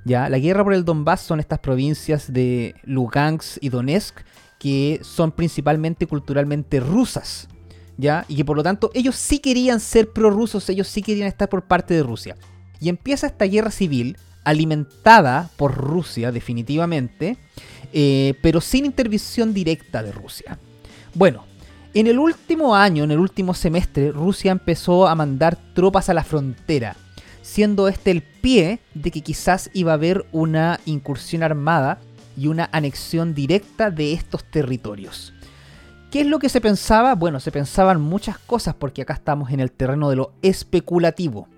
La 0.09 0.39
guerra 0.39 0.65
por 0.65 0.73
el 0.73 0.87
Donbass 0.87 1.21
son 1.21 1.39
estas 1.39 1.59
provincias 1.59 2.33
de 2.33 2.75
Lugansk 2.85 3.59
y 3.61 3.69
Donetsk 3.69 4.21
que 4.59 5.01
son 5.03 5.33
principalmente 5.33 6.07
culturalmente 6.07 6.81
rusas, 6.81 7.47
¿ya? 7.97 8.25
Y 8.27 8.37
que 8.37 8.45
por 8.45 8.57
lo 8.57 8.63
tanto 8.63 8.91
ellos 8.95 9.15
sí 9.17 9.39
querían 9.39 9.81
ser 9.81 10.11
prorrusos, 10.13 10.69
ellos 10.69 10.89
sí 10.89 11.03
querían 11.03 11.29
estar 11.29 11.49
por 11.49 11.65
parte 11.65 11.95
de 11.95 12.03
Rusia. 12.03 12.37
Y 12.81 12.89
empieza 12.89 13.27
esta 13.27 13.45
guerra 13.45 13.71
civil 13.71 14.17
alimentada 14.45 15.51
por 15.57 15.77
Rusia 15.77 16.33
definitivamente, 16.33 17.37
eh, 17.93 18.35
pero 18.43 18.61
sin 18.61 18.87
intervención 18.87 19.53
directa 19.53 20.03
de 20.03 20.11
Rusia. 20.11 20.59
Bueno, 21.15 21.45
en 21.95 22.07
el 22.07 22.19
último 22.19 22.75
año, 22.75 23.05
en 23.05 23.11
el 23.11 23.19
último 23.19 23.55
semestre, 23.55 24.11
Rusia 24.11 24.53
empezó 24.53 25.07
a 25.07 25.15
mandar 25.15 25.57
tropas 25.75 26.09
a 26.09 26.15
la 26.15 26.25
frontera, 26.25 26.97
siendo 27.49 27.89
este 27.89 28.11
el 28.11 28.23
pie 28.23 28.79
de 28.93 29.11
que 29.11 29.23
quizás 29.23 29.71
iba 29.73 29.93
a 29.93 29.95
haber 29.95 30.27
una 30.33 30.81
incursión 30.85 31.43
armada 31.43 31.99
y 32.37 32.47
una 32.47 32.69
anexión 32.73 33.35
directa 33.35 33.91
de 33.91 34.13
estos 34.13 34.45
territorios. 34.45 35.33
¿Qué 36.11 36.21
es 36.21 36.27
lo 36.27 36.41
que 36.41 36.51
se 36.51 36.61
pensaba? 36.61 37.15
Bueno, 37.15 37.41
se 37.41 37.51
pensaban 37.51 38.03
muchas 38.03 38.39
cosas 38.39 38.75
porque 38.75 39.01
acá 39.01 39.15
estamos 39.15 39.51
en 39.51 39.61
el 39.61 39.73
terreno 39.73 40.11
de 40.11 40.17
lo 40.17 40.35
especulativo. 40.43 41.49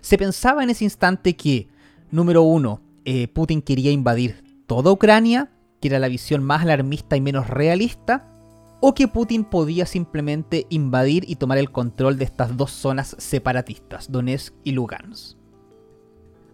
Se 0.00 0.18
pensaba 0.18 0.64
en 0.64 0.70
ese 0.70 0.82
instante 0.82 1.36
que, 1.36 1.68
número 2.10 2.42
uno, 2.42 2.82
eh, 3.04 3.28
Putin 3.28 3.62
quería 3.62 3.92
invadir 3.92 4.42
toda 4.66 4.90
Ucrania, 4.90 5.52
que 5.80 5.88
era 5.88 6.00
la 6.00 6.08
visión 6.08 6.42
más 6.42 6.62
alarmista 6.62 7.16
y 7.16 7.20
menos 7.20 7.46
realista, 7.46 8.26
o 8.80 8.94
que 8.94 9.08
Putin 9.08 9.44
podía 9.44 9.86
simplemente 9.86 10.66
invadir 10.70 11.24
y 11.28 11.36
tomar 11.36 11.58
el 11.58 11.70
control 11.70 12.18
de 12.18 12.24
estas 12.24 12.56
dos 12.56 12.70
zonas 12.70 13.14
separatistas, 13.18 14.10
Donetsk 14.10 14.54
y 14.64 14.72
Lugansk. 14.72 15.36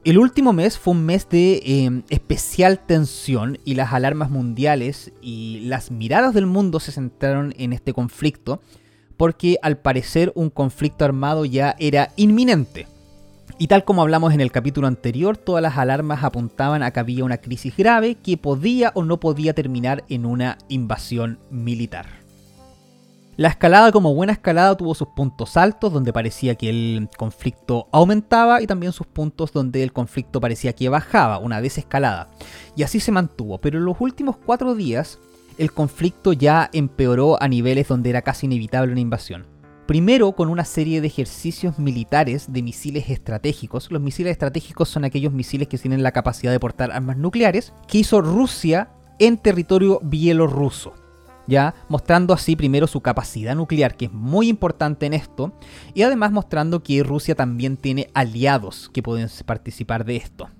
El 0.04 0.18
último 0.18 0.52
mes 0.52 0.78
fue 0.78 0.94
un 0.94 1.04
mes 1.04 1.28
de 1.28 1.62
em, 1.64 2.04
especial 2.10 2.78
tensión 2.78 3.58
y 3.64 3.74
las 3.74 3.92
alarmas 3.92 4.30
mundiales 4.30 5.12
y 5.20 5.62
las 5.64 5.90
miradas 5.90 6.32
del 6.32 6.46
mundo 6.46 6.78
se 6.78 6.92
centraron 6.92 7.54
en 7.58 7.72
este 7.72 7.92
conflicto 7.92 8.60
porque 9.16 9.58
al 9.62 9.78
parecer 9.78 10.32
un 10.36 10.50
conflicto 10.50 11.04
armado 11.04 11.44
ya 11.44 11.74
era 11.80 12.12
inminente. 12.14 12.86
Y 13.58 13.68
tal 13.68 13.84
como 13.84 14.02
hablamos 14.02 14.34
en 14.34 14.40
el 14.40 14.52
capítulo 14.52 14.86
anterior, 14.86 15.36
todas 15.36 15.62
las 15.62 15.78
alarmas 15.78 16.24
apuntaban 16.24 16.82
a 16.82 16.90
que 16.90 17.00
había 17.00 17.24
una 17.24 17.38
crisis 17.38 17.76
grave 17.76 18.16
que 18.16 18.36
podía 18.36 18.92
o 18.94 19.04
no 19.04 19.18
podía 19.18 19.54
terminar 19.54 20.04
en 20.08 20.26
una 20.26 20.58
invasión 20.68 21.38
militar. 21.50 22.06
La 23.38 23.48
escalada 23.48 23.92
como 23.92 24.14
buena 24.14 24.32
escalada 24.32 24.76
tuvo 24.78 24.94
sus 24.94 25.08
puntos 25.08 25.58
altos 25.58 25.92
donde 25.92 26.12
parecía 26.12 26.54
que 26.54 26.70
el 26.70 27.08
conflicto 27.18 27.86
aumentaba 27.92 28.62
y 28.62 28.66
también 28.66 28.92
sus 28.92 29.06
puntos 29.06 29.52
donde 29.52 29.82
el 29.82 29.92
conflicto 29.92 30.40
parecía 30.40 30.72
que 30.72 30.88
bajaba, 30.88 31.38
una 31.38 31.60
desescalada. 31.60 32.28
Y 32.76 32.82
así 32.82 32.98
se 32.98 33.12
mantuvo, 33.12 33.58
pero 33.58 33.78
en 33.78 33.84
los 33.84 33.96
últimos 34.00 34.36
cuatro 34.38 34.74
días 34.74 35.18
el 35.58 35.72
conflicto 35.72 36.32
ya 36.32 36.70
empeoró 36.72 37.40
a 37.42 37.48
niveles 37.48 37.88
donde 37.88 38.08
era 38.08 38.22
casi 38.22 38.46
inevitable 38.46 38.92
una 38.92 39.00
invasión. 39.00 39.44
Primero 39.86 40.32
con 40.32 40.48
una 40.48 40.64
serie 40.64 41.00
de 41.00 41.06
ejercicios 41.06 41.78
militares 41.78 42.52
de 42.52 42.60
misiles 42.60 43.08
estratégicos. 43.08 43.92
Los 43.92 44.02
misiles 44.02 44.32
estratégicos 44.32 44.88
son 44.88 45.04
aquellos 45.04 45.32
misiles 45.32 45.68
que 45.68 45.78
tienen 45.78 46.02
la 46.02 46.10
capacidad 46.10 46.50
de 46.50 46.58
portar 46.58 46.90
armas 46.90 47.16
nucleares 47.16 47.72
que 47.86 47.98
hizo 47.98 48.20
Rusia 48.20 48.88
en 49.20 49.38
territorio 49.38 50.00
bielorruso. 50.02 50.94
Ya 51.46 51.72
mostrando 51.88 52.34
así 52.34 52.56
primero 52.56 52.88
su 52.88 53.00
capacidad 53.00 53.54
nuclear, 53.54 53.96
que 53.96 54.06
es 54.06 54.12
muy 54.12 54.48
importante 54.48 55.06
en 55.06 55.14
esto, 55.14 55.52
y 55.94 56.02
además 56.02 56.32
mostrando 56.32 56.82
que 56.82 57.04
Rusia 57.04 57.36
también 57.36 57.76
tiene 57.76 58.10
aliados 58.12 58.90
que 58.92 59.04
pueden 59.04 59.28
participar 59.44 60.04
de 60.04 60.16
esto. 60.16 60.50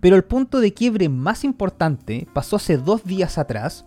Pero 0.00 0.16
el 0.16 0.24
punto 0.24 0.58
de 0.58 0.74
quiebre 0.74 1.08
más 1.08 1.44
importante 1.44 2.26
pasó 2.32 2.56
hace 2.56 2.76
dos 2.76 3.04
días 3.04 3.38
atrás, 3.38 3.84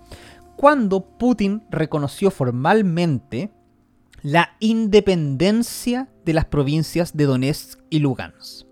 cuando 0.56 1.02
Putin 1.02 1.64
reconoció 1.70 2.32
formalmente 2.32 3.52
la 4.24 4.56
independencia 4.60 6.10
de 6.26 6.34
las 6.34 6.46
provincias 6.46 7.18
de 7.18 7.26
Donetsk 7.26 7.80
y 7.90 8.00
Lugansk. 8.00 8.68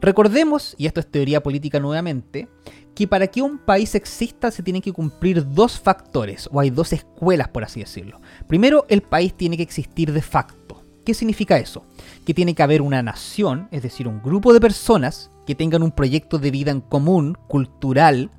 Recordemos, 0.00 0.74
y 0.78 0.86
esto 0.86 0.98
es 1.00 1.10
teoría 1.10 1.42
política 1.42 1.78
nuevamente, 1.78 2.48
que 2.94 3.06
para 3.06 3.28
que 3.28 3.42
un 3.42 3.58
país 3.58 3.94
exista 3.94 4.50
se 4.50 4.62
tienen 4.62 4.82
que 4.82 4.92
cumplir 4.92 5.48
dos 5.48 5.78
factores, 5.78 6.48
o 6.50 6.58
hay 6.58 6.70
dos 6.70 6.92
escuelas 6.92 7.48
por 7.48 7.62
así 7.62 7.80
decirlo. 7.80 8.20
Primero, 8.48 8.86
el 8.88 9.02
país 9.02 9.34
tiene 9.34 9.56
que 9.56 9.62
existir 9.62 10.12
de 10.12 10.22
facto. 10.22 10.82
¿Qué 11.04 11.14
significa 11.14 11.58
eso? 11.58 11.84
Que 12.24 12.34
tiene 12.34 12.54
que 12.54 12.62
haber 12.62 12.82
una 12.82 13.02
nación, 13.02 13.68
es 13.70 13.82
decir, 13.82 14.08
un 14.08 14.20
grupo 14.22 14.52
de 14.52 14.60
personas 14.60 15.30
que 15.46 15.54
tengan 15.54 15.82
un 15.82 15.92
proyecto 15.92 16.38
de 16.38 16.50
vida 16.50 16.70
en 16.72 16.80
común, 16.80 17.36
cultural, 17.46 18.30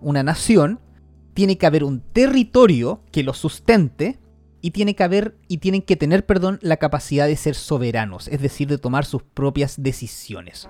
una 0.00 0.22
nación, 0.22 0.80
tiene 1.34 1.58
que 1.58 1.66
haber 1.66 1.84
un 1.84 2.00
territorio 2.00 3.02
que 3.10 3.22
lo 3.22 3.34
sustente, 3.34 4.18
y 4.60 4.72
tiene 4.72 4.94
que 4.94 5.04
haber 5.04 5.36
y 5.48 5.58
tienen 5.58 5.82
que 5.82 5.96
tener, 5.96 6.26
perdón, 6.26 6.58
la 6.62 6.76
capacidad 6.76 7.26
de 7.26 7.36
ser 7.36 7.54
soberanos, 7.54 8.28
es 8.28 8.40
decir, 8.40 8.68
de 8.68 8.78
tomar 8.78 9.04
sus 9.04 9.22
propias 9.22 9.82
decisiones. 9.82 10.68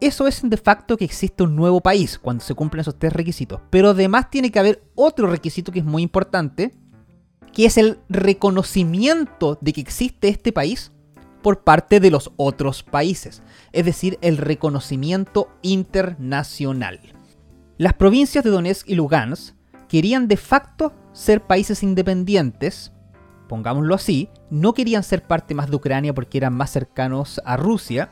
Eso 0.00 0.26
es 0.26 0.42
de 0.42 0.56
facto 0.58 0.96
que 0.96 1.06
existe 1.06 1.42
un 1.42 1.56
nuevo 1.56 1.80
país 1.80 2.18
cuando 2.18 2.44
se 2.44 2.54
cumplen 2.54 2.82
esos 2.82 2.98
tres 2.98 3.14
requisitos, 3.14 3.60
pero 3.70 3.90
además 3.90 4.30
tiene 4.30 4.50
que 4.50 4.58
haber 4.58 4.82
otro 4.94 5.26
requisito 5.26 5.72
que 5.72 5.78
es 5.78 5.84
muy 5.84 6.02
importante, 6.02 6.74
que 7.52 7.64
es 7.64 7.78
el 7.78 8.00
reconocimiento 8.10 9.58
de 9.62 9.72
que 9.72 9.80
existe 9.80 10.28
este 10.28 10.52
país 10.52 10.92
por 11.42 11.64
parte 11.64 12.00
de 12.00 12.10
los 12.10 12.32
otros 12.36 12.82
países, 12.82 13.42
es 13.72 13.84
decir, 13.86 14.18
el 14.20 14.36
reconocimiento 14.36 15.48
internacional. 15.62 17.00
Las 17.78 17.94
provincias 17.94 18.44
de 18.44 18.50
Donetsk 18.50 18.88
y 18.88 18.96
Lugansk 18.96 19.54
querían 19.88 20.28
de 20.28 20.36
facto 20.36 20.92
ser 21.12 21.46
países 21.46 21.82
independientes, 21.82 22.92
pongámoslo 23.48 23.94
así, 23.94 24.28
no 24.50 24.74
querían 24.74 25.02
ser 25.02 25.22
parte 25.22 25.54
más 25.54 25.70
de 25.70 25.76
Ucrania 25.76 26.14
porque 26.14 26.38
eran 26.38 26.54
más 26.54 26.70
cercanos 26.70 27.40
a 27.44 27.56
Rusia, 27.56 28.10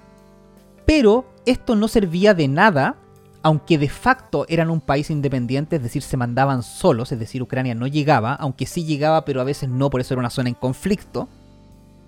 pero 0.87 1.27
esto 1.47 1.77
no 1.77 1.89
servía 1.89 2.35
de 2.35 2.49
nada, 2.49 2.97
aunque 3.43 3.79
de 3.79 3.89
facto 3.89 4.47
eran 4.49 4.71
un 4.71 4.81
país 4.81 5.11
independiente, 5.11 5.77
es 5.77 5.83
decir, 5.83 6.03
se 6.03 6.17
mandaban 6.17 6.63
solos, 6.63 7.13
es 7.13 7.19
decir, 7.19 7.43
Ucrania 7.43 7.75
no 7.75 7.87
llegaba, 7.87 8.35
aunque 8.35 8.67
sí 8.67 8.85
llegaba, 8.85 9.25
pero 9.25 9.41
a 9.41 9.45
veces 9.45 9.69
no, 9.69 9.91
por 9.91 10.01
eso 10.01 10.15
era 10.15 10.21
una 10.21 10.31
zona 10.31 10.49
en 10.49 10.55
conflicto, 10.55 11.29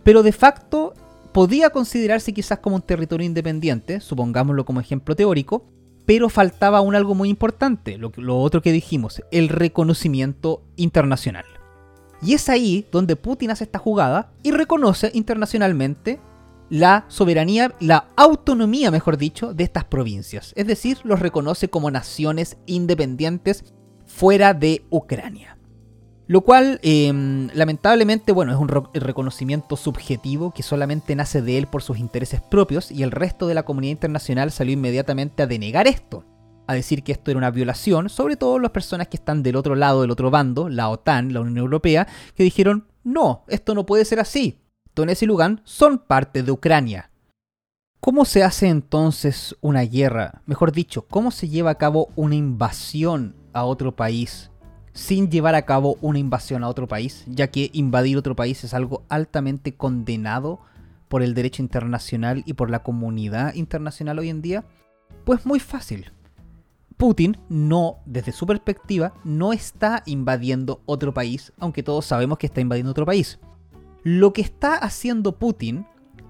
pero 0.03 0.23
de 0.23 0.33
facto 0.33 0.95
podía 1.33 1.71
considerarse 1.71 2.33
quizás 2.33 2.61
como 2.61 2.77
un 2.77 2.83
territorio 2.83 3.27
independiente, 3.27 4.01
supongámoslo 4.01 4.65
como 4.65 4.81
ejemplo 4.81 5.15
teórico, 5.15 5.67
pero 6.07 6.29
faltaba 6.29 6.79
aún 6.79 6.95
algo 6.95 7.15
muy 7.15 7.29
importante, 7.29 7.99
lo, 7.99 8.13
lo 8.17 8.39
otro 8.39 8.63
que 8.63 8.73
dijimos, 8.73 9.21
el 9.33 9.49
reconocimiento 9.49 10.63
internacional. 10.77 11.45
Y 12.23 12.35
es 12.35 12.49
ahí 12.49 12.87
donde 12.91 13.17
Putin 13.17 13.51
hace 13.51 13.65
esta 13.65 13.79
jugada 13.79 14.33
y 14.43 14.51
reconoce 14.51 15.11
internacionalmente 15.15 16.21
la 16.69 17.05
soberanía, 17.09 17.75
la 17.81 18.09
autonomía, 18.17 18.91
mejor 18.91 19.17
dicho, 19.17 19.55
de 19.55 19.65
estas 19.65 19.85
provincias. 19.85 20.53
Es 20.57 20.67
decir, 20.67 20.99
los 21.05 21.21
reconoce 21.21 21.69
como 21.69 21.91
naciones 21.91 22.57
independientes 22.67 23.65
fuera 24.07 24.55
de 24.55 24.85
Ucrania. 24.91 25.59
Lo 26.29 26.41
cual, 26.41 26.81
em, 26.83 27.49
lamentablemente, 27.55 28.33
bueno, 28.33 28.53
es 28.53 28.59
un 28.59 28.69
reconocimiento 28.95 29.77
subjetivo 29.77 30.53
que 30.53 30.65
solamente 30.65 31.15
nace 31.15 31.41
de 31.41 31.57
él 31.57 31.69
por 31.69 31.85
sus 31.85 31.99
intereses 31.99 32.41
propios 32.41 32.91
y 32.91 33.05
el 33.05 33.13
resto 33.13 33.47
de 33.47 33.55
la 33.55 33.63
comunidad 33.65 33.93
internacional 33.93 34.51
salió 34.51 34.73
inmediatamente 34.73 35.45
a 35.45 35.47
denegar 35.47 35.87
esto 35.87 36.25
a 36.67 36.75
decir 36.75 37.03
que 37.03 37.13
esto 37.13 37.31
era 37.31 37.39
una 37.39 37.51
violación, 37.51 38.09
sobre 38.09 38.37
todo 38.37 38.59
las 38.59 38.71
personas 38.71 39.09
que 39.09 39.17
están 39.17 39.43
del 39.43 39.57
otro 39.57 39.75
lado, 39.75 40.03
del 40.03 40.11
otro 40.11 40.31
bando, 40.31 40.69
la 40.69 40.89
OTAN, 40.89 41.33
la 41.33 41.41
Unión 41.41 41.59
Europea, 41.59 42.07
que 42.35 42.43
dijeron, 42.43 42.87
no, 43.05 43.45
esto 43.49 43.75
no 43.75 43.87
puede 43.87 44.05
ser 44.05 44.21
así. 44.21 44.61
Donetsk 44.95 45.23
y 45.23 45.27
Lugan 45.27 45.61
son 45.65 45.99
parte 45.99 46.43
de 46.43 46.53
Ucrania. 46.53 47.11
¿Cómo 48.01 48.25
se 48.25 48.43
hace 48.43 48.69
entonces 48.69 49.57
una 49.61 49.83
guerra? 49.83 50.43
Mejor 50.47 50.73
dicho, 50.73 51.07
¿cómo 51.09 51.31
se 51.31 51.49
lleva 51.49 51.71
a 51.71 51.79
cabo 51.79 52.09
una 52.17 52.35
invasión 52.35 53.35
a 53.53 53.65
otro 53.65 53.97
país 53.97 54.51
sin 54.93 55.31
llevar 55.31 55.55
a 55.55 55.67
cabo 55.67 55.99
una 56.01 56.19
invasión 56.19 56.65
a 56.65 56.69
otro 56.69 56.89
país? 56.89 57.25
Ya 57.27 57.49
que 57.49 57.71
invadir 57.73 58.17
otro 58.17 58.37
país 58.37 58.65
es 58.65 58.75
algo 58.75 59.03
altamente 59.09 59.75
condenado 59.75 60.61
por 61.09 61.23
el 61.23 61.35
derecho 61.35 61.63
internacional 61.63 62.43
y 62.47 62.55
por 62.55 62.71
la 62.71 62.83
comunidad 62.83 63.55
internacional 63.55 64.19
hoy 64.19 64.31
en 64.31 64.43
día. 64.43 64.65
Pues 65.25 65.45
muy 65.47 65.61
fácil. 65.61 66.13
Putin 66.97 67.37
no, 67.49 67.99
desde 68.07 68.33
su 68.33 68.47
perspectiva, 68.47 69.13
no 69.25 69.53
está 69.53 70.03
invadiendo 70.07 70.81
otro 70.87 71.13
país, 71.13 71.53
aunque 71.59 71.83
todos 71.83 72.07
sabemos 72.07 72.39
que 72.39 72.47
está 72.47 72.61
invadiendo 72.61 72.91
otro 72.91 73.07
país. 73.07 73.39
Lo 74.03 74.33
que 74.33 74.41
está 74.41 74.77
haciendo 74.77 75.39
Putin 75.39 75.87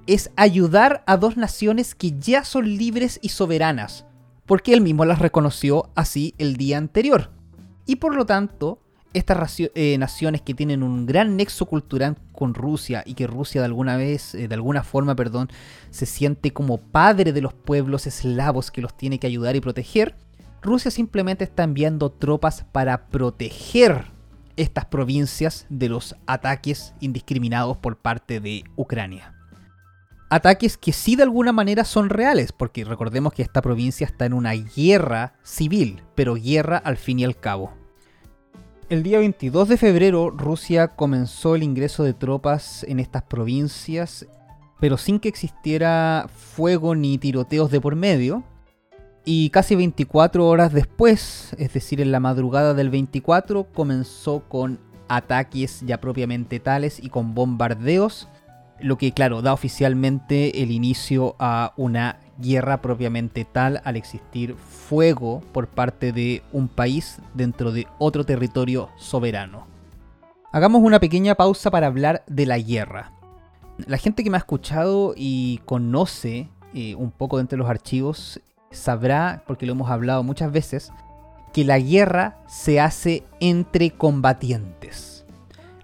es 0.06 0.30
ayudar 0.36 1.04
a 1.06 1.16
dos 1.16 1.36
naciones 1.36 1.94
que 1.94 2.18
ya 2.18 2.44
son 2.44 2.76
libres 2.76 3.18
y 3.22 3.28
soberanas, 3.30 4.06
porque 4.44 4.72
él 4.72 4.80
mismo 4.80 5.04
las 5.04 5.18
reconoció 5.18 5.90
así 5.94 6.34
el 6.38 6.56
día 6.56 6.78
anterior. 6.78 7.30
Y 7.86 7.96
por 7.96 8.14
lo 8.16 8.26
tanto, 8.26 8.80
estas 9.14 9.56
eh, 9.58 9.96
naciones 9.98 10.42
que 10.42 10.54
tienen 10.54 10.82
un 10.82 11.06
gran 11.06 11.36
nexo 11.36 11.66
cultural 11.66 12.16
con 12.32 12.54
Rusia 12.54 13.02
y 13.06 13.14
que 13.14 13.26
Rusia 13.26 13.60
de 13.60 13.66
alguna 13.66 13.96
vez, 13.96 14.34
eh, 14.34 14.48
de 14.48 14.54
alguna 14.54 14.82
forma, 14.82 15.14
perdón, 15.14 15.48
se 15.90 16.06
siente 16.06 16.52
como 16.52 16.78
padre 16.78 17.32
de 17.32 17.40
los 17.40 17.54
pueblos 17.54 18.06
eslavos 18.06 18.70
que 18.70 18.82
los 18.82 18.96
tiene 18.96 19.18
que 19.18 19.26
ayudar 19.26 19.56
y 19.56 19.60
proteger, 19.60 20.16
Rusia 20.62 20.90
simplemente 20.90 21.44
está 21.44 21.64
enviando 21.64 22.10
tropas 22.10 22.64
para 22.72 23.06
proteger 23.08 24.06
estas 24.56 24.86
provincias 24.86 25.66
de 25.68 25.88
los 25.88 26.16
ataques 26.26 26.94
indiscriminados 27.00 27.76
por 27.76 27.98
parte 27.98 28.40
de 28.40 28.64
Ucrania. 28.74 29.34
Ataques 30.28 30.76
que 30.76 30.92
sí 30.92 31.14
de 31.14 31.22
alguna 31.22 31.52
manera 31.52 31.84
son 31.84 32.10
reales, 32.10 32.50
porque 32.50 32.84
recordemos 32.84 33.32
que 33.32 33.42
esta 33.42 33.62
provincia 33.62 34.04
está 34.04 34.26
en 34.26 34.32
una 34.32 34.54
guerra 34.54 35.34
civil, 35.44 36.02
pero 36.16 36.34
guerra 36.34 36.78
al 36.78 36.96
fin 36.96 37.20
y 37.20 37.24
al 37.24 37.38
cabo. 37.38 37.74
El 38.88 39.02
día 39.02 39.18
22 39.18 39.68
de 39.68 39.76
febrero 39.76 40.30
Rusia 40.30 40.88
comenzó 40.88 41.54
el 41.54 41.62
ingreso 41.62 42.02
de 42.02 42.14
tropas 42.14 42.84
en 42.84 42.98
estas 42.98 43.22
provincias, 43.22 44.26
pero 44.80 44.96
sin 44.96 45.20
que 45.20 45.28
existiera 45.28 46.28
fuego 46.28 46.94
ni 46.94 47.18
tiroteos 47.18 47.70
de 47.70 47.80
por 47.80 47.94
medio. 47.94 48.42
Y 49.28 49.50
casi 49.50 49.74
24 49.74 50.46
horas 50.46 50.72
después, 50.72 51.52
es 51.58 51.72
decir, 51.72 52.00
en 52.00 52.12
la 52.12 52.20
madrugada 52.20 52.74
del 52.74 52.90
24, 52.90 53.64
comenzó 53.74 54.44
con 54.48 54.78
ataques 55.08 55.80
ya 55.84 56.00
propiamente 56.00 56.60
tales 56.60 57.02
y 57.02 57.08
con 57.08 57.34
bombardeos, 57.34 58.28
lo 58.78 58.96
que 58.96 59.10
claro, 59.10 59.42
da 59.42 59.52
oficialmente 59.52 60.62
el 60.62 60.70
inicio 60.70 61.34
a 61.40 61.72
una 61.76 62.20
guerra 62.38 62.80
propiamente 62.80 63.44
tal 63.44 63.80
al 63.82 63.96
existir 63.96 64.54
fuego 64.54 65.42
por 65.52 65.66
parte 65.66 66.12
de 66.12 66.44
un 66.52 66.68
país 66.68 67.18
dentro 67.34 67.72
de 67.72 67.88
otro 67.98 68.24
territorio 68.24 68.90
soberano. 68.96 69.66
Hagamos 70.52 70.82
una 70.82 71.00
pequeña 71.00 71.34
pausa 71.34 71.72
para 71.72 71.88
hablar 71.88 72.22
de 72.28 72.46
la 72.46 72.58
guerra. 72.58 73.10
La 73.88 73.98
gente 73.98 74.22
que 74.22 74.30
me 74.30 74.36
ha 74.36 74.38
escuchado 74.38 75.14
y 75.16 75.60
conoce 75.64 76.48
eh, 76.74 76.94
un 76.94 77.10
poco 77.10 77.42
de 77.42 77.56
los 77.56 77.68
archivos 77.68 78.40
sabrá, 78.76 79.42
porque 79.46 79.66
lo 79.66 79.72
hemos 79.72 79.90
hablado 79.90 80.22
muchas 80.22 80.52
veces, 80.52 80.92
que 81.52 81.64
la 81.64 81.78
guerra 81.78 82.38
se 82.46 82.80
hace 82.80 83.24
entre 83.40 83.90
combatientes. 83.90 85.24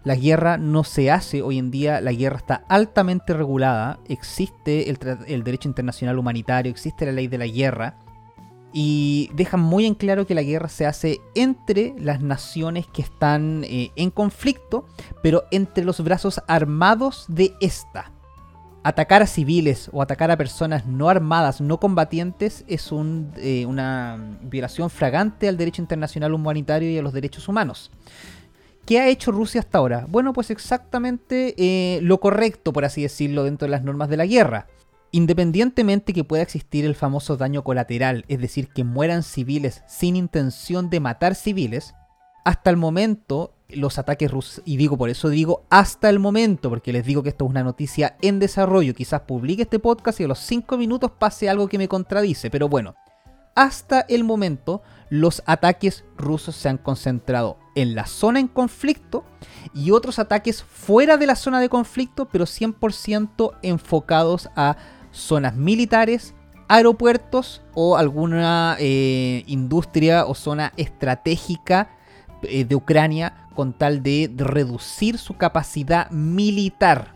La 0.04 0.16
guerra 0.16 0.58
no 0.58 0.82
se 0.82 1.10
hace 1.10 1.42
hoy 1.42 1.58
en 1.58 1.70
día, 1.70 2.00
la 2.00 2.12
guerra 2.12 2.36
está 2.36 2.64
altamente 2.68 3.34
regulada, 3.34 4.00
existe 4.08 4.90
el, 4.90 5.44
derecho 5.44 5.68
internacional 5.68 6.18
humanitario, 6.18 6.70
existe 6.70 7.06
la 7.06 7.12
ley 7.12 7.28
de 7.28 7.38
la 7.38 7.46
guerra, 7.46 7.96
y 8.72 9.30
dejan 9.34 9.60
muy 9.60 9.86
en 9.86 9.94
claro 9.94 10.26
que 10.26 10.34
la 10.34 10.42
guerra 10.42 10.68
se 10.68 10.86
hace 10.86 11.20
entre 11.34 11.94
las 11.98 12.20
naciones 12.20 12.86
que 12.86 13.02
están 13.02 13.64
eh, 13.64 13.92
en 13.96 14.10
conflicto, 14.10 14.86
pero 15.22 15.44
entre 15.52 15.84
los 15.84 16.02
brazos 16.02 16.40
armados 16.48 17.26
de 17.28 17.54
esta. 17.60 18.10
Atacar 18.84 19.22
a 19.22 19.26
civiles 19.26 19.88
o 19.92 20.02
atacar 20.02 20.30
a 20.30 20.36
personas 20.36 20.86
no 20.86 21.08
armadas, 21.08 21.60
no 21.60 21.78
combatientes, 21.78 22.64
es 22.66 22.90
eh, 23.36 23.64
una 23.66 24.38
violación 24.42 24.90
fragante 24.90 25.48
al 25.48 25.56
derecho 25.56 25.82
internacional 25.82 26.34
humanitario 26.34 26.90
y 26.90 26.98
a 26.98 27.02
los 27.02 27.12
derechos 27.12 27.48
humanos. 27.48 27.90
¿Qué 28.84 28.98
ha 28.98 29.08
hecho 29.08 29.30
Rusia 29.30 29.60
hasta 29.60 29.78
ahora? 29.78 30.06
Bueno, 30.08 30.32
pues 30.32 30.50
exactamente 30.50 31.54
eh, 31.56 32.00
lo 32.02 32.18
correcto, 32.18 32.72
por 32.72 32.84
así 32.84 33.02
decirlo, 33.02 33.44
dentro 33.44 33.66
de 33.66 33.70
las 33.70 33.84
normas 33.84 34.08
de 34.08 34.16
la 34.16 34.26
guerra. 34.26 34.66
Independientemente 35.12 36.12
que 36.12 36.24
pueda 36.24 36.42
existir 36.42 36.84
el 36.84 36.96
famoso 36.96 37.36
daño 37.36 37.62
colateral, 37.62 38.24
es 38.26 38.40
decir, 38.40 38.68
que 38.68 38.82
mueran 38.82 39.22
civiles 39.22 39.82
sin 39.86 40.16
intención 40.16 40.90
de 40.90 40.98
matar 40.98 41.36
civiles, 41.36 41.94
hasta 42.44 42.70
el 42.70 42.76
momento 42.76 43.54
los 43.74 43.98
ataques 43.98 44.30
rusos, 44.30 44.62
y 44.64 44.76
digo 44.76 44.96
por 44.96 45.10
eso 45.10 45.28
digo 45.28 45.64
hasta 45.70 46.08
el 46.08 46.18
momento, 46.18 46.68
porque 46.70 46.92
les 46.92 47.04
digo 47.04 47.22
que 47.22 47.30
esto 47.30 47.44
es 47.44 47.50
una 47.50 47.62
noticia 47.62 48.16
en 48.22 48.38
desarrollo, 48.38 48.94
quizás 48.94 49.22
publique 49.22 49.62
este 49.62 49.78
podcast 49.78 50.20
y 50.20 50.24
a 50.24 50.28
los 50.28 50.38
5 50.40 50.76
minutos 50.78 51.10
pase 51.18 51.48
algo 51.48 51.68
que 51.68 51.78
me 51.78 51.88
contradice, 51.88 52.50
pero 52.50 52.68
bueno, 52.68 52.94
hasta 53.54 54.00
el 54.08 54.24
momento 54.24 54.82
los 55.10 55.42
ataques 55.46 56.04
rusos 56.16 56.56
se 56.56 56.68
han 56.68 56.78
concentrado 56.78 57.58
en 57.74 57.94
la 57.94 58.06
zona 58.06 58.40
en 58.40 58.48
conflicto 58.48 59.24
y 59.74 59.90
otros 59.90 60.18
ataques 60.18 60.62
fuera 60.62 61.16
de 61.16 61.26
la 61.26 61.36
zona 61.36 61.60
de 61.60 61.68
conflicto, 61.68 62.28
pero 62.28 62.46
100% 62.46 63.58
enfocados 63.62 64.48
a 64.56 64.76
zonas 65.10 65.54
militares, 65.54 66.34
aeropuertos 66.68 67.60
o 67.74 67.96
alguna 67.96 68.76
eh, 68.78 69.44
industria 69.46 70.24
o 70.24 70.34
zona 70.34 70.72
estratégica 70.76 71.90
de 72.42 72.74
Ucrania 72.74 73.46
con 73.54 73.72
tal 73.72 74.02
de 74.02 74.30
reducir 74.34 75.18
su 75.18 75.36
capacidad 75.36 76.10
militar. 76.10 77.14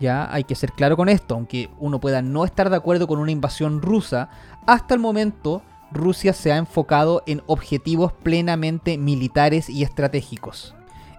Ya 0.00 0.32
hay 0.32 0.44
que 0.44 0.54
ser 0.54 0.72
claro 0.72 0.96
con 0.96 1.08
esto, 1.08 1.34
aunque 1.34 1.70
uno 1.78 2.00
pueda 2.00 2.22
no 2.22 2.44
estar 2.44 2.70
de 2.70 2.76
acuerdo 2.76 3.06
con 3.06 3.18
una 3.18 3.30
invasión 3.30 3.80
rusa, 3.80 4.28
hasta 4.66 4.94
el 4.94 5.00
momento 5.00 5.62
Rusia 5.92 6.32
se 6.32 6.52
ha 6.52 6.56
enfocado 6.56 7.22
en 7.26 7.42
objetivos 7.46 8.12
plenamente 8.12 8.98
militares 8.98 9.68
y 9.68 9.82
estratégicos. 9.82 10.74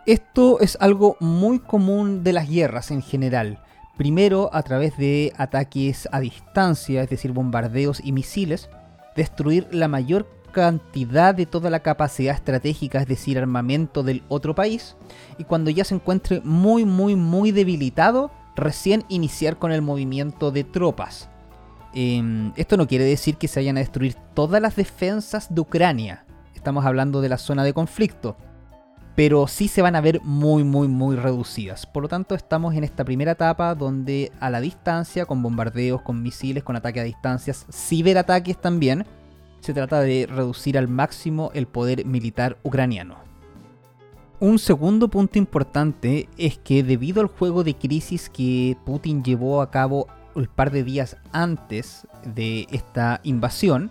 Esto 0.05 0.59
es 0.59 0.77
algo 0.81 1.15
muy 1.21 1.59
común 1.59 2.23
de 2.23 2.33
las 2.33 2.49
guerras 2.49 2.91
en 2.91 3.01
general. 3.01 3.63
Primero 3.95 4.49
a 4.51 4.63
través 4.63 4.97
de 4.97 5.31
ataques 5.37 6.09
a 6.11 6.19
distancia, 6.19 7.03
es 7.03 7.09
decir, 7.09 7.31
bombardeos 7.31 8.01
y 8.03 8.11
misiles, 8.11 8.69
destruir 9.15 9.67
la 9.71 9.87
mayor 9.87 10.27
cantidad 10.53 11.35
de 11.35 11.45
toda 11.45 11.69
la 11.69 11.81
capacidad 11.81 12.33
estratégica, 12.33 12.99
es 13.01 13.07
decir, 13.07 13.37
armamento 13.37 14.03
del 14.03 14.23
otro 14.29 14.55
país, 14.55 14.95
y 15.37 15.43
cuando 15.43 15.69
ya 15.69 15.83
se 15.83 15.95
encuentre 15.95 16.39
muy, 16.45 16.85
muy, 16.85 17.17
muy 17.17 17.51
debilitado, 17.51 18.31
recién 18.55 19.03
iniciar 19.09 19.57
con 19.57 19.73
el 19.73 19.81
movimiento 19.81 20.51
de 20.51 20.63
tropas. 20.63 21.27
Em, 21.93 22.53
esto 22.55 22.77
no 22.77 22.87
quiere 22.87 23.03
decir 23.03 23.35
que 23.35 23.47
se 23.47 23.59
vayan 23.59 23.77
a 23.77 23.81
destruir 23.81 24.15
todas 24.33 24.61
las 24.61 24.75
defensas 24.75 25.53
de 25.53 25.61
Ucrania. 25.61 26.25
Estamos 26.55 26.85
hablando 26.85 27.21
de 27.21 27.29
la 27.29 27.37
zona 27.37 27.63
de 27.63 27.73
conflicto. 27.73 28.37
Pero 29.15 29.47
sí 29.47 29.67
se 29.67 29.83
van 29.83 29.95
a 29.95 30.01
ver 30.01 30.21
muy, 30.23 30.63
muy, 30.63 30.87
muy 30.87 31.15
reducidas. 31.15 31.85
Por 31.85 32.01
lo 32.01 32.09
tanto, 32.09 32.33
estamos 32.33 32.73
en 32.73 32.83
esta 32.83 33.05
primera 33.05 33.33
etapa 33.33 33.75
donde 33.75 34.31
a 34.39 34.49
la 34.49 34.59
distancia, 34.59 35.27
con 35.27 35.43
bombardeos, 35.43 36.01
con 36.01 36.23
misiles, 36.23 36.63
con 36.63 36.75
ataques 36.75 37.01
a 37.01 37.05
distancias, 37.05 37.67
ciberataques 37.71 38.59
también, 38.59 39.05
se 39.63 39.73
trata 39.73 40.01
de 40.01 40.27
reducir 40.29 40.77
al 40.77 40.89
máximo 40.89 41.49
el 41.53 41.67
poder 41.67 42.05
militar 42.05 42.57
ucraniano. 42.63 43.15
Un 44.41 44.59
segundo 44.59 45.07
punto 45.07 45.39
importante 45.39 46.27
es 46.37 46.57
que 46.57 46.83
debido 46.83 47.21
al 47.21 47.27
juego 47.27 47.63
de 47.63 47.73
crisis 47.73 48.29
que 48.29 48.75
Putin 48.85 49.23
llevó 49.23 49.61
a 49.61 49.71
cabo 49.71 50.07
un 50.35 50.47
par 50.47 50.69
de 50.69 50.83
días 50.83 51.15
antes 51.31 52.05
de 52.25 52.67
esta 52.71 53.21
invasión, 53.23 53.89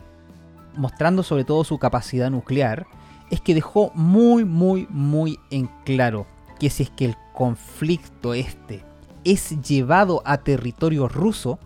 mostrando 0.77 1.23
sobre 1.23 1.45
todo 1.45 1.65
su 1.65 1.79
capacidad 1.79 2.31
nuclear, 2.31 2.87
es 3.31 3.41
que 3.41 3.55
dejó 3.55 3.93
muy, 3.95 4.45
muy, 4.45 4.87
muy 4.91 5.39
en 5.51 5.71
claro 5.87 6.27
que 6.61 6.69
si 6.69 6.83
es 6.83 6.91
que 6.91 7.07
el 7.07 7.17
conflicto 7.33 8.35
este 8.35 8.85
es 9.25 9.59
llevado 9.63 10.21
a 10.27 10.37
territorio 10.37 11.09
ruso, 11.09 11.59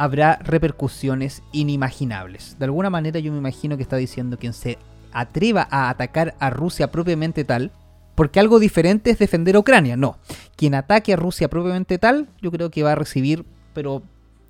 habrá 0.00 0.36
repercusiones 0.36 1.42
inimaginables. 1.52 2.56
De 2.58 2.64
alguna 2.64 2.88
manera 2.88 3.20
yo 3.20 3.32
me 3.32 3.38
imagino 3.38 3.76
que 3.76 3.82
está 3.82 3.96
diciendo 3.96 4.38
quien 4.38 4.54
se 4.54 4.78
atreva 5.12 5.68
a 5.70 5.90
atacar 5.90 6.34
a 6.40 6.48
Rusia 6.48 6.90
propiamente 6.90 7.44
tal, 7.44 7.70
porque 8.14 8.40
algo 8.40 8.58
diferente 8.58 9.10
es 9.10 9.18
defender 9.18 9.56
a 9.56 9.58
Ucrania. 9.58 9.98
No, 9.98 10.16
quien 10.56 10.74
ataque 10.74 11.12
a 11.12 11.16
Rusia 11.16 11.50
propiamente 11.50 11.98
tal, 11.98 12.30
yo 12.40 12.50
creo 12.50 12.70
que 12.70 12.82
va 12.82 12.92
a 12.92 12.94
recibir, 12.94 13.44
pero 13.74 14.02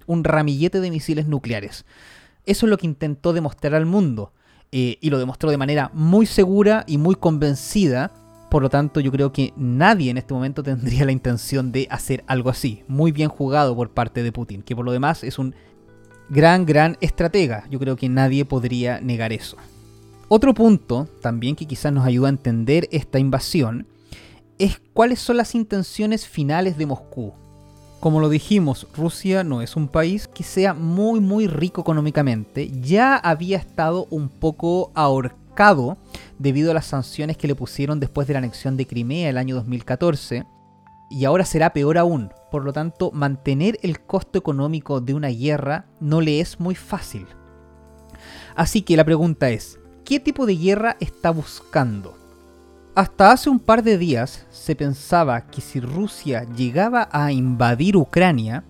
un 0.07 0.23
ramillete 0.23 0.81
de 0.81 0.89
misiles 0.89 1.27
nucleares. 1.27 1.85
Eso 2.47 2.67
es 2.67 2.71
lo 2.71 2.79
que 2.79 2.87
intentó 2.87 3.33
demostrar 3.33 3.75
al 3.75 3.87
mundo. 3.87 4.33
Eh, 4.71 4.99
y 5.01 5.11
lo 5.11 5.19
demostró 5.19 5.51
de 5.51 5.57
manera 5.57 5.91
muy 5.95 6.27
segura 6.27 6.85
y 6.87 6.97
muy 6.97 7.17
convencida. 7.17 8.13
Por 8.51 8.63
lo 8.63 8.69
tanto, 8.69 8.99
yo 8.99 9.13
creo 9.13 9.33
que 9.33 9.55
nadie 9.57 10.11
en 10.11 10.19
este 10.19 10.35
momento 10.35 10.65
tendría 10.65 11.05
la 11.05 11.13
intención 11.13 11.71
de 11.71 11.87
hacer 11.89 12.25
algo 12.27 12.51
así. 12.51 12.83
Muy 12.89 13.13
bien 13.13 13.29
jugado 13.29 13.77
por 13.77 13.91
parte 13.91 14.25
de 14.25 14.33
Putin, 14.33 14.63
que 14.63 14.75
por 14.75 14.85
lo 14.85 14.91
demás 14.91 15.23
es 15.23 15.39
un 15.39 15.55
gran, 16.29 16.67
gran 16.67 16.99
estratega. 17.01 17.65
Yo 17.71 17.79
creo 17.79 17.95
que 17.95 18.09
nadie 18.09 18.45
podría 18.45 19.01
negar 19.01 19.33
eso. 19.33 19.57
Otro 20.27 20.53
punto 20.53 21.09
también 21.21 21.55
que 21.55 21.67
quizás 21.67 21.93
nos 21.93 22.05
ayuda 22.05 22.27
a 22.27 22.31
entender 22.31 22.89
esta 22.91 23.21
invasión 23.21 23.87
es 24.59 24.81
cuáles 24.95 25.21
son 25.21 25.37
las 25.37 25.55
intenciones 25.55 26.27
finales 26.27 26.77
de 26.77 26.87
Moscú. 26.87 27.33
Como 28.01 28.19
lo 28.19 28.29
dijimos, 28.29 28.89
Rusia 28.97 29.45
no 29.45 29.63
es 29.63 29.77
un 29.77 29.87
país 29.87 30.27
que 30.27 30.43
sea 30.43 30.75
muy 30.75 31.21
muy 31.21 31.47
rico 31.47 31.83
económicamente. 31.83 32.71
Ya 32.81 33.17
había 33.17 33.59
estado 33.59 34.07
un 34.11 34.29
poco 34.29 34.91
ahorcado 34.95 35.40
debido 36.39 36.71
a 36.71 36.75
las 36.75 36.87
sanciones 36.87 37.37
que 37.37 37.49
le 37.49 37.55
pusieron 37.55 38.01
después 38.01 38.27
de 38.27 38.35
la 38.35 38.39
anexión 38.39 38.77
de 38.77 38.87
Crimea 38.87 39.29
el 39.29 39.39
año 39.39 39.55
2014. 39.57 40.47
Y 41.11 41.25
ahora 41.25 41.45
será 41.45 41.73
peor 41.73 41.99
aún. 41.99 42.33
Por 42.51 42.65
lo 42.65 42.73
tanto, 42.73 43.11
mantener 43.13 43.79
el 43.83 44.01
costo 44.01 44.39
económico 44.39 45.01
de 45.01 45.15
una 45.15 45.29
guerra 45.29 45.87
no 46.01 46.21
le 46.21 46.41
es 46.41 46.61
muy 46.61 46.75
fácil. 46.75 47.27
Así 48.55 48.83
que 48.83 48.97
la 48.97 49.05
pregunta 49.05 49.51
es, 49.51 49.79
¿qué 50.05 50.21
tipo 50.21 50.47
de 50.47 50.57
guerra 50.57 50.97
está 51.01 51.31
buscando? 51.31 52.17
Hasta 52.95 53.33
hace 53.33 53.51
un 53.51 53.61
par 53.61 53.83
de 53.83 53.99
días 53.99 54.47
se 54.51 54.75
pensaba 54.75 55.47
que 55.47 55.61
si 55.61 55.81
Rusia 55.81 56.45
llegaba 56.57 57.09
a 57.13 57.33
invadir 57.33 57.97
Ucrania, 57.97 58.65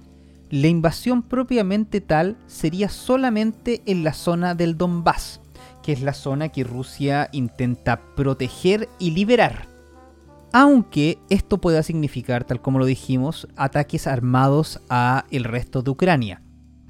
la 0.51 0.67
invasión 0.67 1.23
propiamente 1.23 2.01
tal 2.01 2.37
sería 2.47 2.89
solamente 2.89 3.83
en 3.87 4.05
la 4.05 4.13
zona 4.13 4.55
del 4.55 4.77
Donbass, 4.77 5.40
que 5.83 5.93
es 5.93 6.03
la 6.03 6.15
zona 6.15 6.51
que 6.51 6.65
Rusia 6.65 7.29
intenta 7.33 8.01
proteger 8.15 8.89
y 8.99 9.13
liberar. 9.13 9.69
Aunque 10.53 11.19
esto 11.29 11.59
pueda 11.59 11.83
significar, 11.83 12.45
tal 12.45 12.61
como 12.61 12.79
lo 12.79 12.85
dijimos, 12.85 13.47
ataques 13.57 14.07
armados 14.07 14.81
a 14.89 15.25
el 15.31 15.45
resto 15.45 15.83
de 15.83 15.91
Ucrania. 15.91 16.43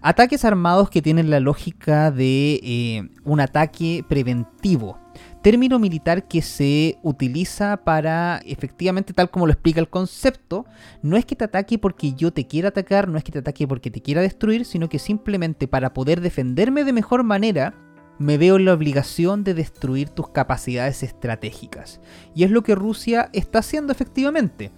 Ataques 0.03 0.47
armados 0.47 0.89
que 0.89 1.03
tienen 1.03 1.29
la 1.29 1.41
lógica 1.41 2.11
de 2.11 2.59
eh, 2.63 3.09
un 3.23 3.39
ataque 3.39 4.03
preventivo. 4.09 4.99
Término 5.43 5.79
militar 5.79 6.27
que 6.27 6.41
se 6.41 6.99
utiliza 7.03 7.77
para, 7.79 8.41
efectivamente, 8.47 9.13
tal 9.13 9.31
como 9.31 9.47
lo 9.47 9.53
explica 9.53 9.79
el 9.79 9.91
concepto, 9.91 10.65
no 11.03 11.19
es 11.19 11.27
que 11.27 11.37
te 11.37 11.45
ataque 11.45 11.79
porque 11.79 12.15
yo 12.15 12.33
te 12.33 12.47
quiera 12.47 12.69
atacar, 12.69 13.09
no 13.09 13.19
es 13.19 13.25
que 13.25 13.33
te 13.33 13.41
ataque 13.41 13.69
porque 13.69 13.91
te 13.91 14.01
quiera 14.01 14.23
destruir, 14.23 14.65
sino 14.65 14.89
que 14.89 14.99
simplemente 14.99 15.69
para 15.69 15.93
poder 15.93 16.23
defenderme 16.23 16.85
de 16.85 16.95
mejor 16.95 17.23
manera, 17.23 17.75
me 18.21 18.37
veo 18.37 18.57
en 18.57 18.67
la 18.67 18.75
obligación 18.75 19.45
de 19.45 19.55
destruir 19.55 20.11
tus 20.11 20.29
capacidades 20.29 21.03
estratégicas. 21.03 22.01
Y 22.35 22.45
es 22.45 22.51
lo 22.51 22.63
que 22.63 22.75
Rusia 22.75 23.31
está 23.33 23.61
haciendo 23.61 23.93
efectivamente. 23.93 24.71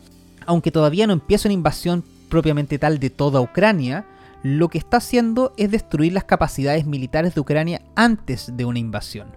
Aunque 0.46 0.70
todavía 0.70 1.08
no 1.08 1.12
empieza 1.12 1.48
una 1.48 1.54
invasión 1.54 2.04
propiamente 2.28 2.78
tal 2.78 3.00
de 3.00 3.10
toda 3.10 3.40
Ucrania, 3.40 4.06
lo 4.44 4.68
que 4.68 4.78
está 4.78 4.98
haciendo 4.98 5.54
es 5.56 5.72
destruir 5.72 6.12
las 6.12 6.22
capacidades 6.22 6.86
militares 6.86 7.34
de 7.34 7.40
Ucrania 7.40 7.82
antes 7.96 8.56
de 8.56 8.64
una 8.64 8.78
invasión. 8.78 9.36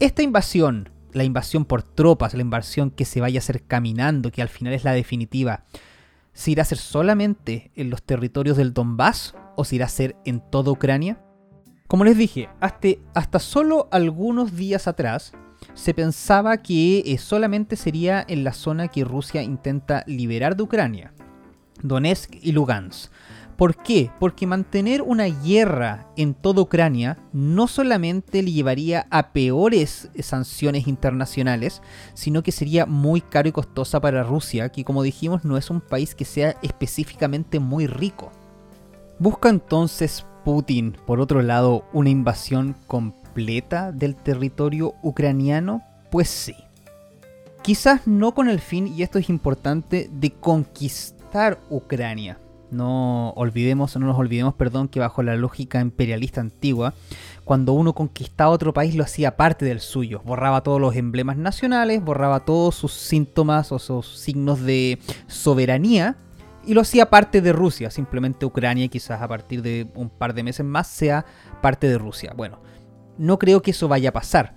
Esta 0.00 0.22
invasión, 0.22 0.88
la 1.12 1.24
invasión 1.24 1.66
por 1.66 1.82
tropas, 1.82 2.32
la 2.32 2.40
invasión 2.40 2.90
que 2.90 3.04
se 3.04 3.20
vaya 3.20 3.40
a 3.40 3.42
hacer 3.42 3.62
caminando, 3.62 4.32
que 4.32 4.40
al 4.40 4.48
final 4.48 4.72
es 4.72 4.84
la 4.84 4.92
definitiva, 4.92 5.64
¿se 6.32 6.52
irá 6.52 6.62
a 6.62 6.64
hacer 6.64 6.78
solamente 6.78 7.72
en 7.74 7.90
los 7.90 8.02
territorios 8.02 8.56
del 8.56 8.72
Donbass 8.72 9.34
o 9.54 9.66
se 9.66 9.76
irá 9.76 9.84
a 9.84 9.88
hacer 9.88 10.16
en 10.24 10.40
toda 10.40 10.72
Ucrania? 10.72 11.20
Como 11.88 12.04
les 12.04 12.18
dije, 12.18 12.50
hasta, 12.60 12.88
hasta 13.14 13.38
solo 13.38 13.88
algunos 13.90 14.54
días 14.54 14.86
atrás 14.86 15.32
se 15.72 15.94
pensaba 15.94 16.58
que 16.58 16.98
eh, 17.06 17.16
solamente 17.16 17.76
sería 17.76 18.22
en 18.28 18.44
la 18.44 18.52
zona 18.52 18.88
que 18.88 19.04
Rusia 19.04 19.42
intenta 19.42 20.04
liberar 20.06 20.54
de 20.54 20.64
Ucrania, 20.64 21.14
Donetsk 21.82 22.34
y 22.42 22.52
Lugansk. 22.52 23.10
¿Por 23.56 23.74
qué? 23.74 24.10
Porque 24.20 24.46
mantener 24.46 25.00
una 25.00 25.24
guerra 25.24 26.06
en 26.16 26.34
toda 26.34 26.60
Ucrania 26.60 27.16
no 27.32 27.66
solamente 27.66 28.42
le 28.42 28.52
llevaría 28.52 29.06
a 29.10 29.32
peores 29.32 30.10
sanciones 30.20 30.86
internacionales, 30.88 31.80
sino 32.12 32.42
que 32.42 32.52
sería 32.52 32.84
muy 32.84 33.22
caro 33.22 33.48
y 33.48 33.52
costosa 33.52 33.98
para 33.98 34.22
Rusia, 34.22 34.68
que 34.68 34.84
como 34.84 35.02
dijimos 35.02 35.44
no 35.46 35.56
es 35.56 35.70
un 35.70 35.80
país 35.80 36.14
que 36.14 36.26
sea 36.26 36.54
específicamente 36.62 37.58
muy 37.58 37.86
rico. 37.86 38.30
¿Busca 39.18 39.48
entonces 39.48 40.24
Putin, 40.48 40.96
por 41.04 41.20
otro 41.20 41.42
lado, 41.42 41.84
una 41.92 42.08
invasión 42.08 42.74
completa 42.86 43.92
del 43.92 44.16
territorio 44.16 44.94
ucraniano? 45.02 45.82
Pues 46.10 46.30
sí. 46.30 46.54
Quizás 47.60 48.06
no 48.06 48.32
con 48.32 48.48
el 48.48 48.58
fin, 48.58 48.88
y 48.88 49.02
esto 49.02 49.18
es 49.18 49.28
importante, 49.28 50.08
de 50.10 50.30
conquistar 50.30 51.60
Ucrania, 51.68 52.38
no 52.70 53.32
olvidemos, 53.32 53.94
no 53.96 54.06
nos 54.06 54.18
olvidemos, 54.18 54.54
perdón, 54.54 54.88
que 54.88 55.00
bajo 55.00 55.22
la 55.22 55.36
lógica 55.36 55.82
imperialista 55.82 56.40
antigua, 56.40 56.94
cuando 57.44 57.74
uno 57.74 57.94
conquistaba 57.94 58.48
otro 58.48 58.72
país 58.72 58.94
lo 58.94 59.04
hacía 59.04 59.36
parte 59.36 59.66
del 59.66 59.80
suyo, 59.80 60.22
borraba 60.24 60.62
todos 60.62 60.80
los 60.80 60.96
emblemas 60.96 61.36
nacionales, 61.36 62.02
borraba 62.02 62.46
todos 62.46 62.74
sus 62.74 62.94
síntomas 62.94 63.70
o 63.70 63.78
sus 63.78 64.18
signos 64.18 64.62
de 64.62 64.98
soberanía 65.26 66.16
y 66.68 66.74
lo 66.74 66.82
hacía 66.82 67.08
parte 67.08 67.40
de 67.40 67.54
Rusia, 67.54 67.90
simplemente 67.90 68.44
Ucrania 68.44 68.88
quizás 68.88 69.22
a 69.22 69.26
partir 69.26 69.62
de 69.62 69.90
un 69.94 70.10
par 70.10 70.34
de 70.34 70.42
meses 70.42 70.66
más 70.66 70.86
sea 70.86 71.24
parte 71.62 71.88
de 71.88 71.96
Rusia. 71.96 72.34
Bueno, 72.36 72.60
no 73.16 73.38
creo 73.38 73.62
que 73.62 73.70
eso 73.70 73.88
vaya 73.88 74.10
a 74.10 74.12
pasar. 74.12 74.54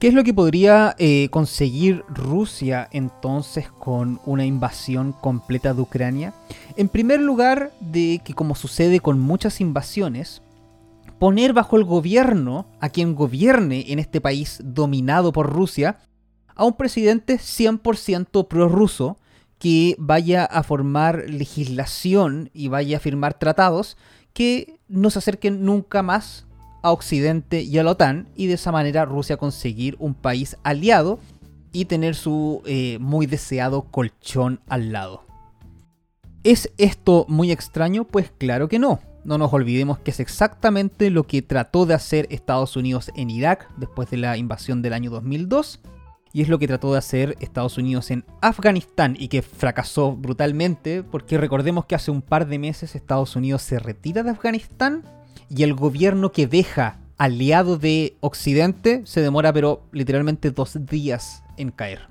¿Qué 0.00 0.08
es 0.08 0.14
lo 0.14 0.24
que 0.24 0.32
podría 0.32 0.96
eh, 0.98 1.28
conseguir 1.30 2.02
Rusia 2.08 2.88
entonces 2.92 3.70
con 3.70 4.20
una 4.24 4.46
invasión 4.46 5.12
completa 5.12 5.74
de 5.74 5.82
Ucrania? 5.82 6.32
En 6.78 6.88
primer 6.88 7.20
lugar, 7.20 7.72
de 7.80 8.22
que 8.24 8.32
como 8.32 8.54
sucede 8.54 9.00
con 9.00 9.20
muchas 9.20 9.60
invasiones, 9.60 10.40
poner 11.18 11.52
bajo 11.52 11.76
el 11.76 11.84
gobierno 11.84 12.64
a 12.80 12.88
quien 12.88 13.14
gobierne 13.14 13.92
en 13.92 13.98
este 13.98 14.22
país 14.22 14.62
dominado 14.64 15.30
por 15.30 15.52
Rusia 15.52 15.98
a 16.54 16.64
un 16.64 16.72
presidente 16.72 17.34
100% 17.34 18.48
prorruso 18.48 19.18
que 19.62 19.94
vaya 19.96 20.44
a 20.44 20.64
formar 20.64 21.26
legislación 21.28 22.50
y 22.52 22.66
vaya 22.66 22.96
a 22.96 23.00
firmar 23.00 23.34
tratados 23.34 23.96
que 24.32 24.80
no 24.88 25.08
se 25.08 25.20
acerquen 25.20 25.64
nunca 25.64 26.02
más 26.02 26.46
a 26.82 26.90
Occidente 26.90 27.62
y 27.62 27.78
a 27.78 27.84
la 27.84 27.92
OTAN 27.92 28.28
y 28.34 28.48
de 28.48 28.54
esa 28.54 28.72
manera 28.72 29.04
Rusia 29.04 29.36
conseguir 29.36 29.94
un 30.00 30.14
país 30.14 30.56
aliado 30.64 31.20
y 31.70 31.84
tener 31.84 32.16
su 32.16 32.62
eh, 32.66 32.98
muy 33.00 33.26
deseado 33.26 33.82
colchón 33.82 34.58
al 34.68 34.90
lado. 34.90 35.22
¿Es 36.42 36.72
esto 36.76 37.24
muy 37.28 37.52
extraño? 37.52 38.02
Pues 38.02 38.32
claro 38.36 38.66
que 38.66 38.80
no. 38.80 38.98
No 39.22 39.38
nos 39.38 39.52
olvidemos 39.52 40.00
que 40.00 40.10
es 40.10 40.18
exactamente 40.18 41.08
lo 41.08 41.28
que 41.28 41.40
trató 41.40 41.86
de 41.86 41.94
hacer 41.94 42.26
Estados 42.30 42.74
Unidos 42.74 43.12
en 43.14 43.30
Irak 43.30 43.68
después 43.76 44.10
de 44.10 44.16
la 44.16 44.36
invasión 44.36 44.82
del 44.82 44.92
año 44.92 45.12
2002 45.12 45.78
y 46.32 46.42
es 46.42 46.48
lo 46.48 46.58
que 46.58 46.66
trató 46.66 46.92
de 46.92 46.98
hacer 46.98 47.36
Estados 47.40 47.78
Unidos 47.78 48.10
en 48.10 48.24
Afganistán 48.40 49.16
y 49.18 49.28
que 49.28 49.42
fracasó 49.42 50.16
brutalmente 50.16 51.02
porque 51.02 51.38
recordemos 51.38 51.84
que 51.84 51.94
hace 51.94 52.10
un 52.10 52.22
par 52.22 52.46
de 52.46 52.58
meses 52.58 52.94
Estados 52.94 53.36
Unidos 53.36 53.62
se 53.62 53.78
retira 53.78 54.22
de 54.22 54.30
Afganistán 54.30 55.04
y 55.48 55.62
el 55.62 55.74
gobierno 55.74 56.32
que 56.32 56.46
deja 56.46 56.98
aliado 57.18 57.78
de 57.78 58.16
Occidente 58.20 59.02
se 59.04 59.20
demora 59.20 59.52
pero 59.52 59.86
literalmente 59.92 60.50
dos 60.50 60.78
días 60.86 61.42
en 61.56 61.70
caer. 61.70 62.08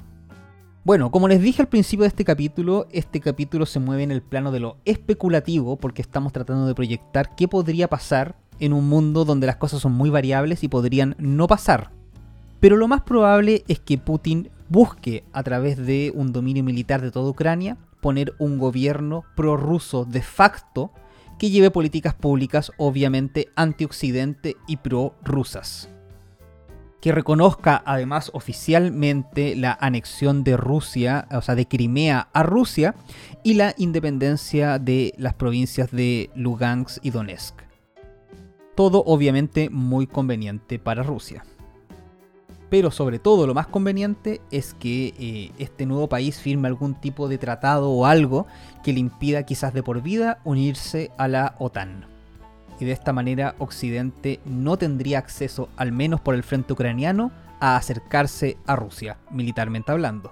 Bueno, 0.84 1.12
como 1.12 1.28
les 1.28 1.42
dije 1.42 1.62
al 1.62 1.68
principio 1.68 2.04
de 2.04 2.08
este 2.08 2.26
capítulo, 2.26 2.88
este 2.92 3.20
capítulo 3.20 3.68
se 3.68 3.80
mueve 3.80 4.02
en 4.02 4.12
el 4.12 4.24
plano 4.24 4.52
de 4.52 4.60
lo 4.60 4.78
especulativo 4.86 5.76
porque 5.78 6.02
estamos 6.02 6.34
tratando 6.34 6.66
de 6.66 6.74
proyectar 6.74 7.36
qué 7.36 7.48
podría 7.48 7.88
pasar 7.88 8.36
en 8.60 8.74
un 8.74 8.90
mundo 8.90 9.26
donde 9.26 9.48
las 9.48 9.58
cosas 9.58 9.82
son 9.82 9.92
muy 9.92 10.10
variables 10.10 10.64
y 10.64 10.68
podrían 10.68 11.16
no 11.20 11.48
pasar. 11.48 11.92
Pero 12.62 12.78
lo 12.78 12.88
más 12.88 13.02
probable 13.02 13.64
es 13.68 13.80
que 13.80 13.98
Putin 13.98 14.50
busque 14.70 15.26
a 15.34 15.44
través 15.44 15.78
de 15.78 16.14
un 16.16 16.32
dominio 16.32 16.64
militar 16.64 17.02
de 17.02 17.12
toda 17.12 17.32
Ucrania 17.32 17.78
poner 18.02 18.34
un 18.38 18.60
gobierno 18.60 19.26
prorruso 19.36 20.06
de 20.06 20.22
facto 20.22 20.92
que 21.40 21.50
lleve 21.50 21.72
políticas 21.72 22.14
públicas 22.14 22.72
obviamente 22.78 23.50
anti-occidente 23.56 24.58
y 24.68 24.78
pro-rusas. 24.78 25.90
Que 27.02 27.12
reconozca 27.12 27.82
además 27.84 28.30
oficialmente 28.36 29.56
la 29.56 29.76
anexión 29.82 30.44
de 30.44 30.56
Rusia, 30.56 31.28
o 31.32 31.42
sea, 31.42 31.56
de 31.56 31.68
Crimea 31.68 32.28
a 32.32 32.44
Rusia, 32.44 32.94
y 33.44 33.56
la 33.56 33.74
independencia 33.80 34.78
de 34.78 35.16
las 35.18 35.34
provincias 35.34 35.90
de 35.90 36.30
Lugansk 36.36 37.04
y 37.04 37.10
Donetsk. 37.10 37.56
Todo 38.76 39.04
obviamente 39.04 39.72
muy 39.72 40.06
conveniente 40.06 40.78
para 40.78 41.02
Rusia 41.02 41.44
pero 42.72 42.90
sobre 42.90 43.20
todo 43.20 43.46
lo 43.48 43.54
más 43.54 43.68
conveniente 43.68 44.40
es 44.50 44.74
que 44.74 45.14
eh, 45.20 45.52
este 45.60 45.86
nuevo 45.86 46.08
país 46.08 46.40
firme 46.40 46.70
algún 46.70 46.96
tipo 46.96 47.28
de 47.28 47.38
tratado 47.38 47.90
o 47.92 48.06
algo 48.06 48.48
que 48.82 48.94
le 48.94 49.02
impida 49.02 49.44
quizás 49.44 49.74
de 49.74 49.84
por 49.84 50.02
vida 50.02 50.40
unirse 50.46 51.12
a 51.18 51.28
la 51.28 51.56
OTAN. 51.60 52.06
Y 52.80 52.86
de 52.86 52.94
esta 52.94 53.12
manera 53.12 53.56
Occidente 53.60 54.40
no 54.46 54.78
tendría 54.78 55.20
acceso, 55.20 55.68
al 55.76 55.92
menos 55.92 56.22
por 56.22 56.34
el 56.34 56.44
frente 56.44 56.72
ucraniano, 56.72 57.34
a 57.60 57.76
acercarse 57.76 58.56
a 58.66 58.78
Rusia, 58.78 59.18
militarmente 59.30 59.92
hablando. 59.92 60.32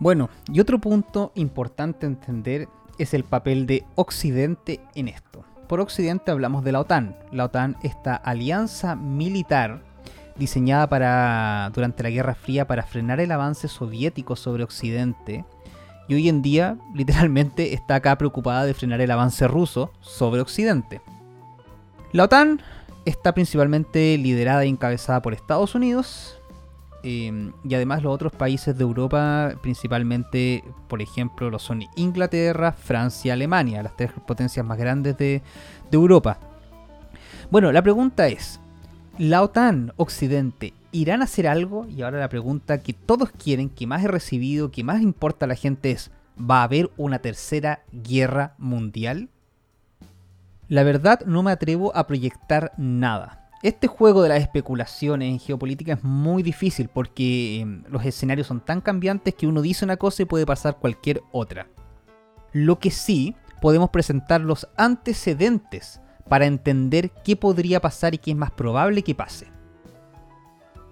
Bueno, 0.00 0.28
y 0.52 0.60
otro 0.60 0.78
punto 0.78 1.32
importante 1.34 2.04
entender 2.04 2.68
es 2.98 3.14
el 3.14 3.24
papel 3.24 3.66
de 3.66 3.86
Occidente 3.94 4.80
en 4.94 5.08
esto. 5.08 5.46
Por 5.66 5.80
Occidente 5.80 6.30
hablamos 6.30 6.62
de 6.62 6.72
la 6.72 6.80
OTAN. 6.80 7.16
La 7.30 7.46
OTAN, 7.46 7.78
esta 7.82 8.16
alianza 8.16 8.94
militar 8.96 9.90
diseñada 10.36 10.88
para 10.88 11.70
durante 11.74 12.02
la 12.02 12.10
Guerra 12.10 12.34
Fría 12.34 12.66
para 12.66 12.82
frenar 12.82 13.20
el 13.20 13.32
avance 13.32 13.68
soviético 13.68 14.36
sobre 14.36 14.64
Occidente, 14.64 15.44
y 16.08 16.14
hoy 16.14 16.28
en 16.28 16.42
día 16.42 16.76
literalmente 16.94 17.74
está 17.74 17.96
acá 17.96 18.16
preocupada 18.18 18.64
de 18.64 18.74
frenar 18.74 19.00
el 19.00 19.10
avance 19.10 19.46
ruso 19.48 19.92
sobre 20.00 20.40
Occidente. 20.40 21.00
La 22.12 22.24
OTAN 22.24 22.60
está 23.04 23.32
principalmente 23.32 24.18
liderada 24.18 24.64
y 24.64 24.68
encabezada 24.68 25.22
por 25.22 25.32
Estados 25.32 25.74
Unidos, 25.74 26.38
em, 27.02 27.52
y 27.64 27.74
además 27.74 28.02
los 28.02 28.14
otros 28.14 28.32
países 28.32 28.76
de 28.76 28.82
Europa, 28.82 29.54
principalmente, 29.62 30.62
por 30.88 31.02
ejemplo, 31.02 31.50
lo 31.50 31.58
son 31.58 31.84
Inglaterra, 31.96 32.72
Francia, 32.72 33.32
Alemania, 33.32 33.82
las 33.82 33.96
tres 33.96 34.12
potencias 34.26 34.64
más 34.64 34.78
grandes 34.78 35.16
de, 35.16 35.42
de 35.90 35.96
Europa. 35.96 36.38
Bueno, 37.50 37.72
la 37.72 37.82
pregunta 37.82 38.28
es, 38.28 38.60
¿La 39.18 39.42
OTAN 39.42 39.92
Occidente 39.96 40.72
¿irán 40.92 41.22
a 41.22 41.24
hacer 41.24 41.48
algo? 41.48 41.86
Y 41.88 42.02
ahora 42.02 42.20
la 42.20 42.28
pregunta 42.28 42.82
que 42.82 42.92
todos 42.92 43.30
quieren, 43.30 43.68
que 43.68 43.86
más 43.86 44.04
he 44.04 44.08
recibido, 44.08 44.70
que 44.70 44.84
más 44.84 45.02
importa 45.02 45.46
a 45.46 45.48
la 45.48 45.54
gente 45.54 45.90
es, 45.90 46.10
¿va 46.38 46.60
a 46.60 46.64
haber 46.64 46.90
una 46.96 47.18
tercera 47.18 47.82
guerra 47.92 48.54
mundial? 48.58 49.28
La 50.68 50.84
verdad 50.84 51.20
no 51.26 51.42
me 51.42 51.50
atrevo 51.50 51.94
a 51.96 52.06
proyectar 52.06 52.72
nada. 52.76 53.50
Este 53.62 53.86
juego 53.86 54.22
de 54.22 54.28
las 54.28 54.40
especulaciones 54.40 55.30
en 55.30 55.38
geopolítica 55.38 55.94
es 55.94 56.04
muy 56.04 56.42
difícil 56.42 56.88
porque 56.88 57.60
em, 57.60 57.84
los 57.88 58.04
escenarios 58.04 58.46
son 58.46 58.60
tan 58.60 58.80
cambiantes 58.80 59.34
que 59.34 59.46
uno 59.46 59.62
dice 59.62 59.84
una 59.84 59.96
cosa 59.96 60.22
y 60.22 60.26
puede 60.26 60.46
pasar 60.46 60.78
cualquier 60.78 61.22
otra. 61.32 61.68
Lo 62.52 62.78
que 62.78 62.90
sí, 62.90 63.36
podemos 63.60 63.90
presentar 63.90 64.40
los 64.40 64.68
antecedentes 64.76 66.01
para 66.28 66.46
entender 66.46 67.10
qué 67.24 67.36
podría 67.36 67.80
pasar 67.80 68.14
y 68.14 68.18
qué 68.18 68.30
es 68.32 68.36
más 68.36 68.50
probable 68.50 69.02
que 69.02 69.14
pase. 69.14 69.48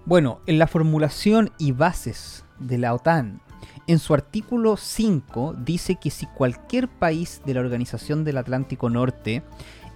Bueno, 0.05 0.39
en 0.47 0.59
la 0.59 0.67
formulación 0.67 1.51
y 1.57 1.71
bases 1.71 2.43
de 2.59 2.77
la 2.77 2.93
OTAN, 2.93 3.41
en 3.87 3.99
su 3.99 4.13
artículo 4.13 4.77
5 4.77 5.55
dice 5.57 5.95
que 5.95 6.09
si 6.11 6.25
cualquier 6.25 6.87
país 6.87 7.41
de 7.45 7.53
la 7.53 7.59
Organización 7.61 8.23
del 8.23 8.37
Atlántico 8.37 8.89
Norte 8.89 9.43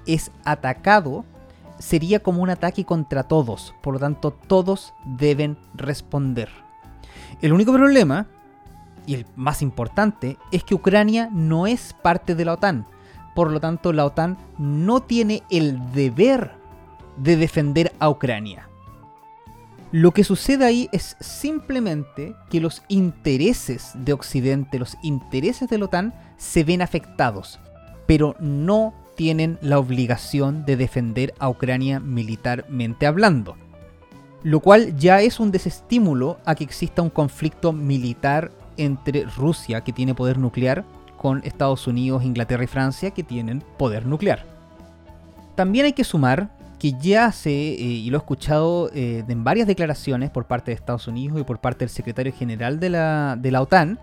es 0.05 0.31
atacado, 0.43 1.25
sería 1.79 2.21
como 2.21 2.41
un 2.41 2.49
ataque 2.49 2.85
contra 2.85 3.23
todos, 3.23 3.73
por 3.81 3.93
lo 3.93 3.99
tanto 3.99 4.31
todos 4.31 4.93
deben 5.05 5.57
responder. 5.73 6.49
El 7.41 7.53
único 7.53 7.73
problema, 7.73 8.27
y 9.05 9.15
el 9.15 9.25
más 9.35 9.61
importante, 9.61 10.37
es 10.51 10.63
que 10.63 10.75
Ucrania 10.75 11.29
no 11.31 11.67
es 11.67 11.93
parte 12.01 12.35
de 12.35 12.45
la 12.45 12.53
OTAN, 12.53 12.85
por 13.35 13.51
lo 13.51 13.59
tanto 13.59 13.93
la 13.93 14.05
OTAN 14.05 14.37
no 14.57 15.03
tiene 15.03 15.43
el 15.51 15.91
deber 15.91 16.53
de 17.17 17.35
defender 17.35 17.93
a 17.99 18.09
Ucrania. 18.09 18.69
Lo 19.91 20.11
que 20.11 20.23
sucede 20.23 20.65
ahí 20.65 20.89
es 20.91 21.15
simplemente 21.19 22.35
que 22.49 22.59
los 22.59 22.81
intereses 22.87 23.91
de 23.93 24.13
Occidente, 24.13 24.79
los 24.79 24.97
intereses 25.03 25.69
de 25.69 25.77
la 25.77 25.85
OTAN, 25.85 26.13
se 26.37 26.63
ven 26.63 26.81
afectados, 26.81 27.59
pero 28.07 28.35
no 28.39 28.93
tienen 29.15 29.57
la 29.61 29.79
obligación 29.79 30.65
de 30.65 30.75
defender 30.75 31.33
a 31.39 31.49
Ucrania 31.49 31.99
militarmente 31.99 33.05
hablando. 33.05 33.55
Lo 34.43 34.59
cual 34.59 34.95
ya 34.97 35.21
es 35.21 35.39
un 35.39 35.51
desestímulo 35.51 36.39
a 36.45 36.55
que 36.55 36.63
exista 36.63 37.01
un 37.01 37.09
conflicto 37.09 37.71
militar 37.71 38.51
entre 38.77 39.23
Rusia, 39.23 39.81
que 39.81 39.93
tiene 39.93 40.13
poder 40.13 40.37
nuclear, 40.37 40.85
con 41.25 41.41
Estados 41.43 41.87
Unidos, 41.87 42.23
Inglaterra 42.23 42.65
y 42.65 42.67
Francia, 42.67 43.09
que 43.09 43.23
tienen 43.23 43.63
poder 43.79 44.05
nuclear. 44.05 44.45
También 45.55 45.85
hay 45.87 45.93
que 45.93 46.03
sumar 46.03 46.51
que 46.77 46.93
ya 47.01 47.31
se, 47.31 47.49
eh, 47.49 47.81
y 47.81 48.11
lo 48.11 48.17
he 48.17 48.19
escuchado 48.19 48.91
eh, 48.93 49.23
en 49.27 49.43
varias 49.43 49.65
declaraciones 49.65 50.29
por 50.29 50.45
parte 50.45 50.69
de 50.69 50.75
Estados 50.75 51.07
Unidos 51.07 51.39
y 51.41 51.43
por 51.43 51.59
parte 51.59 51.79
del 51.79 51.89
secretario 51.89 52.31
general 52.31 52.79
de 52.79 52.91
la, 52.91 53.37
de 53.39 53.49
la 53.49 53.63
OTAN, 53.63 53.97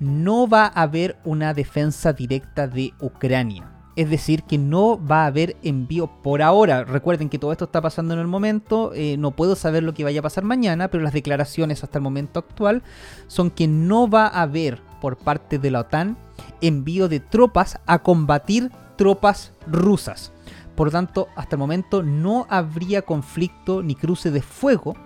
no 0.00 0.48
va 0.48 0.64
a 0.64 0.84
haber 0.84 1.18
una 1.24 1.52
defensa 1.52 2.14
directa 2.14 2.66
de 2.66 2.94
Ucrania. 2.98 3.70
Es 3.96 4.10
decir, 4.10 4.42
que 4.42 4.58
no 4.58 4.98
va 5.04 5.22
a 5.22 5.26
haber 5.26 5.56
envío 5.62 6.08
por 6.22 6.42
ahora. 6.42 6.84
Recuerden 6.84 7.28
que 7.28 7.38
todo 7.38 7.52
esto 7.52 7.66
está 7.66 7.80
pasando 7.80 8.14
en 8.14 8.20
el 8.20 8.26
momento. 8.26 8.92
Eh, 8.94 9.16
no 9.18 9.30
puedo 9.30 9.54
saber 9.54 9.82
lo 9.84 9.94
que 9.94 10.02
vaya 10.02 10.20
a 10.20 10.22
pasar 10.22 10.42
mañana, 10.42 10.88
pero 10.88 11.04
las 11.04 11.12
declaraciones 11.12 11.84
hasta 11.84 11.98
el 11.98 12.02
momento 12.02 12.40
actual 12.40 12.82
son 13.28 13.50
que 13.50 13.68
no 13.68 14.08
va 14.08 14.26
a 14.26 14.42
haber 14.42 14.82
por 15.00 15.16
parte 15.16 15.58
de 15.58 15.70
la 15.70 15.80
OTAN 15.80 16.16
envío 16.60 17.08
de 17.08 17.20
tropas 17.20 17.78
a 17.86 18.00
combatir 18.00 18.70
tropas 18.96 19.52
rusas. 19.66 20.32
Por 20.74 20.90
tanto, 20.90 21.28
hasta 21.36 21.56
el 21.56 21.60
momento 21.60 22.02
no 22.02 22.46
habría 22.48 23.02
conflicto 23.02 23.82
ni 23.82 23.94
cruce 23.94 24.30
de 24.30 24.42
fuego 24.42 24.96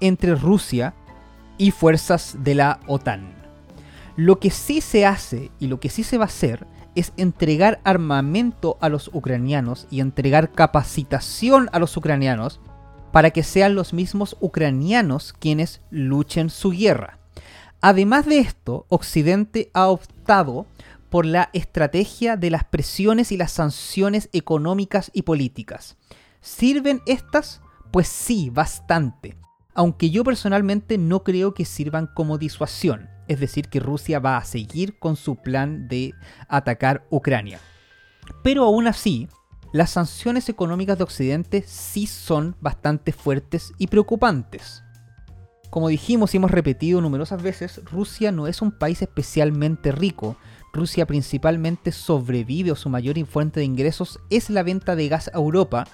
entre 0.00 0.34
Rusia 0.34 0.94
y 1.58 1.70
fuerzas 1.70 2.36
de 2.40 2.54
la 2.54 2.80
OTAN. 2.86 3.34
Lo 4.16 4.38
que 4.38 4.50
sí 4.50 4.80
se 4.80 5.06
hace 5.06 5.50
y 5.58 5.66
lo 5.66 5.80
que 5.80 5.88
sí 5.88 6.02
se 6.02 6.18
va 6.18 6.24
a 6.24 6.26
hacer 6.26 6.66
es 6.94 7.12
entregar 7.16 7.80
armamento 7.84 8.76
a 8.80 8.88
los 8.88 9.08
ucranianos 9.12 9.86
y 9.90 10.00
entregar 10.00 10.52
capacitación 10.52 11.68
a 11.72 11.78
los 11.78 11.96
ucranianos 11.96 12.60
para 13.12 13.30
que 13.30 13.42
sean 13.42 13.74
los 13.74 13.92
mismos 13.92 14.36
ucranianos 14.40 15.32
quienes 15.32 15.80
luchen 15.90 16.50
su 16.50 16.70
guerra. 16.70 17.18
Además 17.80 18.26
de 18.26 18.38
esto, 18.38 18.86
Occidente 18.88 19.70
ha 19.74 19.88
optado 19.88 20.66
por 21.10 21.26
la 21.26 21.50
estrategia 21.52 22.36
de 22.36 22.50
las 22.50 22.64
presiones 22.64 23.32
y 23.32 23.36
las 23.36 23.52
sanciones 23.52 24.30
económicas 24.32 25.10
y 25.12 25.22
políticas. 25.22 25.96
¿Sirven 26.40 27.02
estas? 27.06 27.60
Pues 27.90 28.08
sí, 28.08 28.50
bastante. 28.50 29.36
Aunque 29.74 30.10
yo 30.10 30.24
personalmente 30.24 30.96
no 30.96 31.22
creo 31.22 31.54
que 31.54 31.64
sirvan 31.64 32.06
como 32.06 32.38
disuasión 32.38 33.10
es 33.32 33.40
decir, 33.40 33.68
que 33.68 33.80
Rusia 33.80 34.18
va 34.18 34.36
a 34.36 34.44
seguir 34.44 34.98
con 34.98 35.16
su 35.16 35.36
plan 35.36 35.88
de 35.88 36.14
atacar 36.48 37.06
Ucrania. 37.10 37.58
Pero 38.42 38.64
aún 38.64 38.86
así, 38.86 39.28
las 39.72 39.90
sanciones 39.90 40.48
económicas 40.48 40.98
de 40.98 41.04
Occidente 41.04 41.64
sí 41.66 42.06
son 42.06 42.56
bastante 42.60 43.12
fuertes 43.12 43.72
y 43.78 43.86
preocupantes. 43.86 44.84
Como 45.70 45.88
dijimos 45.88 46.34
y 46.34 46.36
hemos 46.36 46.50
repetido 46.50 47.00
numerosas 47.00 47.42
veces, 47.42 47.80
Rusia 47.90 48.30
no 48.30 48.46
es 48.46 48.60
un 48.60 48.72
país 48.72 49.00
especialmente 49.00 49.90
rico. 49.90 50.36
Rusia 50.74 51.06
principalmente 51.06 51.92
sobrevive 51.92 52.72
o 52.72 52.76
su 52.76 52.90
mayor 52.90 53.24
fuente 53.24 53.60
de 53.60 53.64
ingresos 53.64 54.18
es 54.28 54.50
la 54.50 54.62
venta 54.62 54.94
de 54.96 55.08
gas 55.08 55.30
a 55.32 55.38
Europa, 55.38 55.86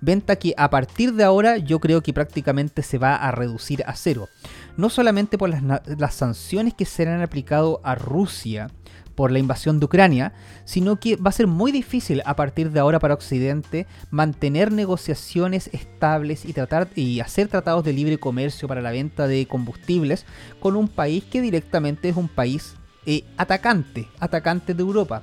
venta 0.00 0.36
que 0.36 0.54
a 0.56 0.70
partir 0.70 1.12
de 1.12 1.24
ahora 1.24 1.58
yo 1.58 1.80
creo 1.80 2.02
que 2.02 2.14
prácticamente 2.14 2.82
se 2.82 2.96
va 2.96 3.16
a 3.16 3.30
reducir 3.30 3.82
a 3.86 3.94
cero 3.94 4.28
no 4.76 4.90
solamente 4.90 5.38
por 5.38 5.50
las, 5.50 6.14
sanciones 6.14 6.74
que 6.74 6.84
serán 6.84 7.22
aplicado 7.22 7.80
a 7.82 7.94
Rusia 7.94 8.68
por 9.14 9.32
la 9.32 9.38
invasión 9.38 9.80
de 9.80 9.86
Ucrania, 9.86 10.34
sino 10.64 11.00
que 11.00 11.16
va 11.16 11.30
a 11.30 11.32
ser 11.32 11.46
muy 11.46 11.72
difícil 11.72 12.22
a 12.26 12.36
partir 12.36 12.70
de 12.70 12.80
ahora 12.80 12.98
para 12.98 13.14
Occidente 13.14 13.86
mantener 14.10 14.70
negociaciones 14.72 15.70
estables 15.72 16.44
y 16.44 16.52
tratar 16.52 16.88
y 16.94 17.20
hacer 17.20 17.48
tratados 17.48 17.82
de 17.82 17.94
libre 17.94 18.18
comercio 18.18 18.68
para 18.68 18.82
la 18.82 18.90
venta 18.90 19.26
de 19.26 19.46
combustibles 19.46 20.26
con 20.60 20.76
un 20.76 20.88
país 20.88 21.24
que 21.24 21.40
directamente 21.40 22.10
es 22.10 22.16
un 22.16 22.28
país 22.28 22.74
eh, 23.06 23.24
atacante, 23.38 24.08
atacante 24.20 24.74
de 24.74 24.82
Europa. 24.82 25.22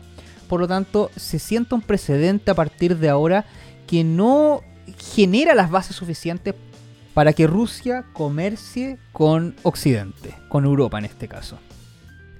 Por 0.50 0.60
lo 0.60 0.68
tanto, 0.68 1.12
se 1.16 1.38
siente 1.38 1.76
un 1.76 1.82
precedente 1.82 2.50
a 2.50 2.56
partir 2.56 2.98
de 2.98 3.10
ahora 3.10 3.46
que 3.86 4.04
no 4.04 4.62
genera 4.98 5.54
las 5.54 5.70
bases 5.70 5.96
suficientes 5.96 6.56
para 7.14 7.34
que 7.34 7.48
Rusia 7.48 8.06
comercie 8.14 8.98
con 9.12 9.56
Occidente, 9.64 10.36
con 10.50 10.66
Europa 10.66 10.98
en 10.98 11.06
este 11.06 11.28
caso. 11.28 11.58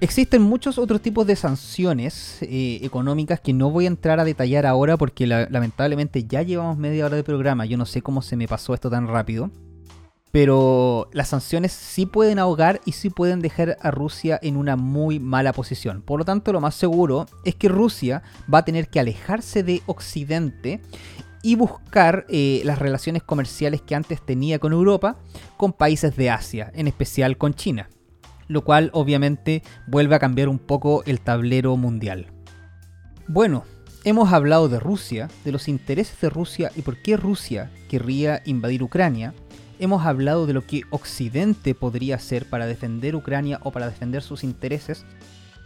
Existen 0.00 0.42
muchos 0.42 0.76
otros 0.76 1.00
tipos 1.00 1.26
de 1.26 1.36
sanciones 1.36 2.38
eh, 2.42 2.80
económicas 2.82 3.40
que 3.40 3.52
no 3.52 3.70
voy 3.70 3.84
a 3.84 3.88
entrar 3.88 4.20
a 4.20 4.24
detallar 4.24 4.66
ahora 4.66 4.96
porque 4.96 5.26
lamentablemente 5.26 6.24
ya 6.24 6.42
llevamos 6.42 6.76
media 6.76 7.06
hora 7.06 7.16
de 7.16 7.24
programa. 7.24 7.64
Yo 7.64 7.78
no 7.78 7.86
sé 7.86 8.02
cómo 8.02 8.20
se 8.20 8.36
me 8.36 8.48
pasó 8.48 8.74
esto 8.74 8.90
tan 8.90 9.06
rápido. 9.06 9.50
Pero 10.30 11.08
las 11.12 11.28
sanciones 11.28 11.70
sí 11.70 12.06
pueden 12.06 12.40
ahogar 12.40 12.80
y 12.84 12.90
sí 12.90 13.08
pueden 13.08 13.40
dejar 13.40 13.78
a 13.80 13.92
Rusia 13.92 14.36
en 14.42 14.56
una 14.56 14.74
muy 14.74 15.20
mala 15.20 15.52
posición. 15.52 16.02
Por 16.02 16.18
lo 16.18 16.24
tanto, 16.24 16.52
lo 16.52 16.60
más 16.60 16.74
seguro 16.74 17.26
es 17.44 17.54
que 17.54 17.68
Rusia 17.68 18.24
va 18.52 18.58
a 18.58 18.64
tener 18.64 18.88
que 18.88 18.98
alejarse 18.98 19.62
de 19.62 19.80
Occidente 19.86 20.82
y 21.44 21.56
buscar 21.56 22.24
eh, 22.30 22.62
las 22.64 22.78
relaciones 22.78 23.22
comerciales 23.22 23.82
que 23.82 23.94
antes 23.94 24.24
tenía 24.24 24.58
con 24.58 24.72
Europa 24.72 25.18
con 25.58 25.74
países 25.74 26.16
de 26.16 26.30
Asia, 26.30 26.72
en 26.74 26.88
especial 26.88 27.36
con 27.36 27.52
China, 27.52 27.90
lo 28.48 28.64
cual 28.64 28.88
obviamente 28.94 29.62
vuelve 29.86 30.14
a 30.14 30.18
cambiar 30.18 30.48
un 30.48 30.58
poco 30.58 31.04
el 31.04 31.20
tablero 31.20 31.76
mundial. 31.76 32.28
Bueno, 33.28 33.64
hemos 34.04 34.32
hablado 34.32 34.70
de 34.70 34.80
Rusia, 34.80 35.28
de 35.44 35.52
los 35.52 35.68
intereses 35.68 36.18
de 36.18 36.30
Rusia 36.30 36.72
y 36.76 36.80
por 36.80 37.02
qué 37.02 37.18
Rusia 37.18 37.70
querría 37.90 38.40
invadir 38.46 38.82
Ucrania. 38.82 39.34
Hemos 39.78 40.06
hablado 40.06 40.46
de 40.46 40.54
lo 40.54 40.66
que 40.66 40.84
Occidente 40.88 41.74
podría 41.74 42.14
hacer 42.14 42.48
para 42.48 42.64
defender 42.64 43.14
Ucrania 43.14 43.60
o 43.64 43.70
para 43.70 43.90
defender 43.90 44.22
sus 44.22 44.44
intereses. 44.44 45.04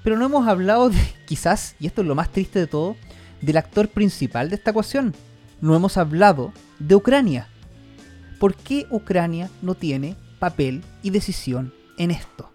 Pero 0.03 0.19
no 0.19 0.27
hemos 0.27 0.49
hablado 0.49 0.91
de, 0.91 0.99
quizás, 1.27 1.77
y 1.79 1.87
esto 1.87 2.03
es 2.03 2.09
lo 2.09 2.17
más 2.17 2.33
triste 2.33 2.59
de 2.59 2.67
todo, 2.67 2.97
del 3.41 3.59
actor 3.59 3.87
principal 3.87 4.51
de 4.51 4.57
esta 4.57 4.73
ecuación, 4.73 5.15
no 5.61 5.75
hemos 5.75 5.97
hablado 5.97 6.53
de 6.79 6.95
Ucrania. 6.95 7.49
¿Por 8.39 8.55
qué 8.55 8.87
Ucrania 8.91 9.51
no 9.63 9.75
tiene 9.75 10.17
papel 10.39 10.85
y 11.03 11.11
decisión 11.11 11.73
en 11.97 12.11
esto? 12.11 12.53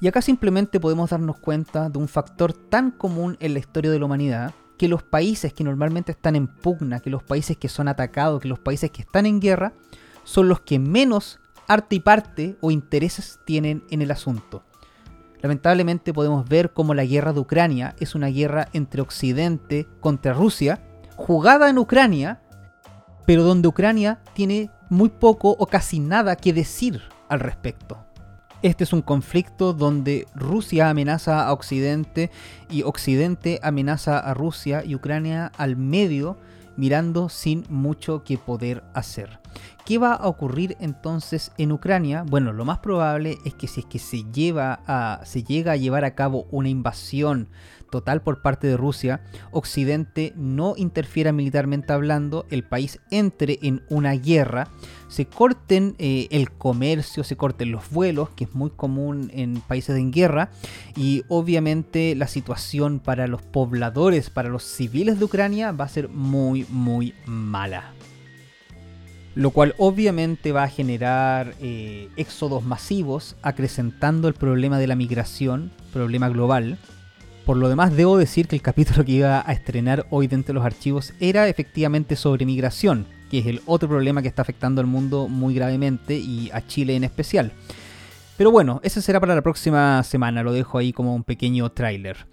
Y 0.00 0.08
acá 0.08 0.22
simplemente 0.22 0.80
podemos 0.80 1.10
darnos 1.10 1.38
cuenta 1.38 1.90
de 1.90 1.98
un 1.98 2.08
factor 2.08 2.52
tan 2.52 2.90
común 2.90 3.36
en 3.40 3.52
la 3.52 3.58
historia 3.58 3.90
de 3.90 3.98
la 3.98 4.06
humanidad, 4.06 4.54
que 4.78 4.88
los 4.88 5.02
países 5.02 5.52
que 5.52 5.62
normalmente 5.62 6.12
están 6.12 6.36
en 6.36 6.46
pugna, 6.46 7.00
que 7.00 7.10
los 7.10 7.22
países 7.22 7.58
que 7.58 7.68
son 7.68 7.86
atacados, 7.86 8.40
que 8.40 8.48
los 8.48 8.58
países 8.58 8.90
que 8.90 9.02
están 9.02 9.26
en 9.26 9.40
guerra, 9.40 9.74
son 10.24 10.48
los 10.48 10.60
que 10.60 10.78
menos 10.78 11.38
arte 11.68 11.96
y 11.96 12.00
parte 12.00 12.56
o 12.60 12.70
intereses 12.70 13.38
tienen 13.44 13.84
en 13.90 14.00
el 14.00 14.10
asunto. 14.10 14.64
Lamentablemente 15.42 16.12
podemos 16.12 16.48
ver 16.48 16.72
cómo 16.72 16.94
la 16.94 17.04
guerra 17.04 17.32
de 17.32 17.40
Ucrania 17.40 17.94
es 18.00 18.14
una 18.14 18.28
guerra 18.28 18.68
entre 18.72 19.02
Occidente 19.02 19.86
contra 20.00 20.32
Rusia, 20.32 20.82
jugada 21.20 21.68
en 21.68 21.76
Ucrania, 21.76 22.40
pero 23.26 23.44
donde 23.44 23.68
Ucrania 23.68 24.20
tiene 24.32 24.70
muy 24.88 25.10
poco 25.10 25.50
o 25.50 25.66
casi 25.66 26.00
nada 26.00 26.34
que 26.34 26.54
decir 26.54 27.02
al 27.28 27.40
respecto. 27.40 27.98
Este 28.62 28.84
es 28.84 28.92
un 28.92 29.02
conflicto 29.02 29.74
donde 29.74 30.26
Rusia 30.34 30.88
amenaza 30.88 31.46
a 31.46 31.52
Occidente 31.52 32.30
y 32.70 32.82
Occidente 32.82 33.60
amenaza 33.62 34.18
a 34.18 34.32
Rusia 34.34 34.82
y 34.84 34.94
Ucrania 34.94 35.52
al 35.58 35.76
medio 35.76 36.38
mirando 36.76 37.28
sin 37.28 37.64
mucho 37.68 38.24
que 38.24 38.38
poder 38.38 38.82
hacer. 38.94 39.40
¿Qué 39.84 39.98
va 39.98 40.14
a 40.14 40.26
ocurrir 40.26 40.76
entonces 40.80 41.52
en 41.58 41.72
Ucrania? 41.72 42.24
Bueno, 42.26 42.52
lo 42.52 42.64
más 42.64 42.78
probable 42.78 43.38
es 43.44 43.54
que 43.54 43.66
si 43.66 43.80
es 43.80 43.86
que 43.86 43.98
se 43.98 44.24
lleva 44.32 44.80
a 44.86 45.20
se 45.24 45.42
llega 45.42 45.72
a 45.72 45.76
llevar 45.76 46.04
a 46.04 46.14
cabo 46.14 46.46
una 46.50 46.68
invasión 46.68 47.48
total 47.90 48.22
por 48.22 48.42
parte 48.42 48.66
de 48.66 48.76
Rusia, 48.76 49.20
Occidente 49.50 50.32
no 50.36 50.74
interfiera 50.76 51.32
militarmente 51.32 51.92
hablando, 51.92 52.46
el 52.50 52.64
país 52.64 53.00
entre 53.10 53.58
en 53.62 53.82
una 53.88 54.12
guerra, 54.12 54.68
se 55.08 55.26
corten 55.26 55.96
eh, 55.98 56.28
el 56.30 56.52
comercio, 56.52 57.24
se 57.24 57.36
corten 57.36 57.72
los 57.72 57.90
vuelos, 57.90 58.30
que 58.30 58.44
es 58.44 58.54
muy 58.54 58.70
común 58.70 59.30
en 59.34 59.60
países 59.60 59.96
en 59.96 60.12
guerra, 60.12 60.50
y 60.96 61.24
obviamente 61.28 62.14
la 62.14 62.28
situación 62.28 63.00
para 63.00 63.26
los 63.26 63.42
pobladores, 63.42 64.30
para 64.30 64.48
los 64.48 64.62
civiles 64.62 65.18
de 65.18 65.24
Ucrania 65.24 65.72
va 65.72 65.84
a 65.84 65.88
ser 65.88 66.08
muy, 66.08 66.64
muy 66.70 67.14
mala. 67.26 67.92
Lo 69.34 69.50
cual 69.50 69.74
obviamente 69.78 70.52
va 70.52 70.64
a 70.64 70.68
generar 70.68 71.54
eh, 71.60 72.08
éxodos 72.16 72.64
masivos, 72.64 73.36
acrecentando 73.42 74.26
el 74.28 74.34
problema 74.34 74.78
de 74.78 74.88
la 74.88 74.96
migración, 74.96 75.70
problema 75.92 76.28
global, 76.28 76.78
por 77.44 77.56
lo 77.56 77.68
demás, 77.68 77.96
debo 77.96 78.18
decir 78.18 78.46
que 78.46 78.56
el 78.56 78.62
capítulo 78.62 79.04
que 79.04 79.12
iba 79.12 79.42
a 79.44 79.52
estrenar 79.52 80.06
hoy 80.10 80.26
dentro 80.26 80.52
de 80.52 80.54
los 80.54 80.64
archivos 80.64 81.14
era 81.20 81.48
efectivamente 81.48 82.16
sobre 82.16 82.46
migración, 82.46 83.06
que 83.30 83.38
es 83.38 83.46
el 83.46 83.60
otro 83.66 83.88
problema 83.88 84.22
que 84.22 84.28
está 84.28 84.42
afectando 84.42 84.80
al 84.80 84.86
mundo 84.86 85.28
muy 85.28 85.54
gravemente 85.54 86.16
y 86.16 86.50
a 86.52 86.66
Chile 86.66 86.96
en 86.96 87.04
especial. 87.04 87.52
Pero 88.36 88.50
bueno, 88.50 88.80
ese 88.82 89.02
será 89.02 89.20
para 89.20 89.34
la 89.34 89.42
próxima 89.42 90.02
semana, 90.02 90.42
lo 90.42 90.52
dejo 90.52 90.78
ahí 90.78 90.92
como 90.92 91.14
un 91.14 91.24
pequeño 91.24 91.70
tráiler. 91.72 92.26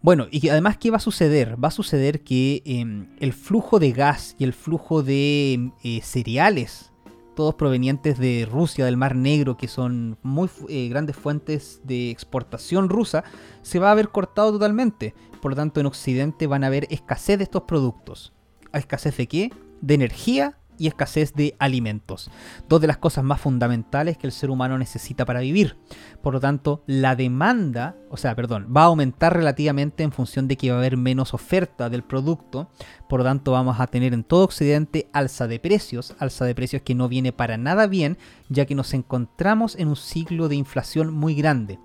Bueno, 0.00 0.28
y 0.30 0.48
además, 0.48 0.78
¿qué 0.78 0.90
va 0.90 0.98
a 0.98 1.00
suceder? 1.00 1.62
Va 1.62 1.68
a 1.68 1.72
suceder 1.72 2.22
que 2.22 2.62
em, 2.64 3.08
el 3.18 3.32
flujo 3.32 3.80
de 3.80 3.92
gas 3.92 4.36
y 4.38 4.44
el 4.44 4.52
flujo 4.52 5.02
de 5.02 5.72
eh, 5.82 6.00
cereales 6.02 6.92
todos 7.38 7.54
provenientes 7.54 8.18
de 8.18 8.48
Rusia, 8.50 8.84
del 8.84 8.96
Mar 8.96 9.14
Negro, 9.14 9.56
que 9.56 9.68
son 9.68 10.18
muy 10.24 10.50
eh, 10.68 10.88
grandes 10.88 11.14
fuentes 11.14 11.80
de 11.84 12.10
exportación 12.10 12.88
rusa, 12.88 13.22
se 13.62 13.78
va 13.78 13.92
a 13.92 13.94
ver 13.94 14.08
cortado 14.08 14.50
totalmente. 14.50 15.14
Por 15.40 15.52
lo 15.52 15.56
tanto, 15.56 15.78
en 15.78 15.86
Occidente 15.86 16.48
van 16.48 16.64
a 16.64 16.66
haber 16.66 16.88
escasez 16.90 17.38
de 17.38 17.44
estos 17.44 17.62
productos. 17.62 18.32
escasez 18.72 19.16
de 19.16 19.28
qué? 19.28 19.52
De 19.80 19.94
energía 19.94 20.58
y 20.78 20.86
escasez 20.86 21.34
de 21.34 21.54
alimentos. 21.58 22.30
Dos 22.68 22.80
de 22.80 22.86
las 22.86 22.98
cosas 22.98 23.24
más 23.24 23.40
fundamentales 23.40 24.16
que 24.16 24.26
el 24.26 24.32
ser 24.32 24.50
humano 24.50 24.78
necesita 24.78 25.24
para 25.24 25.40
vivir. 25.40 25.76
Por 26.22 26.34
lo 26.34 26.40
tanto, 26.40 26.82
la 26.86 27.16
demanda, 27.16 27.96
o 28.10 28.16
sea, 28.16 28.34
perdón, 28.34 28.72
va 28.74 28.82
a 28.82 28.86
aumentar 28.86 29.34
relativamente 29.34 30.02
en 30.02 30.12
función 30.12 30.48
de 30.48 30.56
que 30.56 30.70
va 30.70 30.76
a 30.76 30.80
haber 30.80 30.96
menos 30.96 31.34
oferta 31.34 31.90
del 31.90 32.02
producto. 32.02 32.70
Por 33.08 33.20
lo 33.20 33.24
tanto, 33.24 33.52
vamos 33.52 33.80
a 33.80 33.86
tener 33.86 34.14
en 34.14 34.24
todo 34.24 34.44
Occidente 34.44 35.08
alza 35.12 35.46
de 35.46 35.58
precios, 35.58 36.14
alza 36.18 36.44
de 36.44 36.54
precios 36.54 36.82
que 36.82 36.94
no 36.94 37.08
viene 37.08 37.32
para 37.32 37.56
nada 37.56 37.86
bien, 37.86 38.18
ya 38.48 38.66
que 38.66 38.74
nos 38.74 38.94
encontramos 38.94 39.76
en 39.76 39.88
un 39.88 39.96
ciclo 39.96 40.48
de 40.48 40.56
inflación 40.56 41.12
muy 41.12 41.34
grande. 41.34 41.78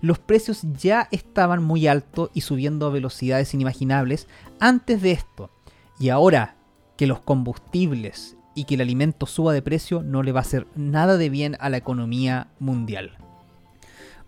Los 0.00 0.18
precios 0.18 0.62
ya 0.78 1.08
estaban 1.10 1.62
muy 1.62 1.86
altos 1.86 2.30
y 2.34 2.40
subiendo 2.40 2.86
a 2.86 2.90
velocidades 2.90 3.52
inimaginables 3.54 4.26
antes 4.58 5.02
de 5.02 5.12
esto. 5.12 5.50
Y 5.98 6.08
ahora 6.08 6.56
que 6.96 7.06
los 7.06 7.20
combustibles 7.20 8.36
y 8.54 8.64
que 8.64 8.74
el 8.74 8.80
alimento 8.80 9.26
suba 9.26 9.52
de 9.52 9.62
precio 9.62 10.02
no 10.02 10.22
le 10.22 10.32
va 10.32 10.40
a 10.40 10.42
hacer 10.42 10.66
nada 10.74 11.16
de 11.16 11.30
bien 11.30 11.56
a 11.60 11.68
la 11.68 11.76
economía 11.76 12.48
mundial. 12.58 13.12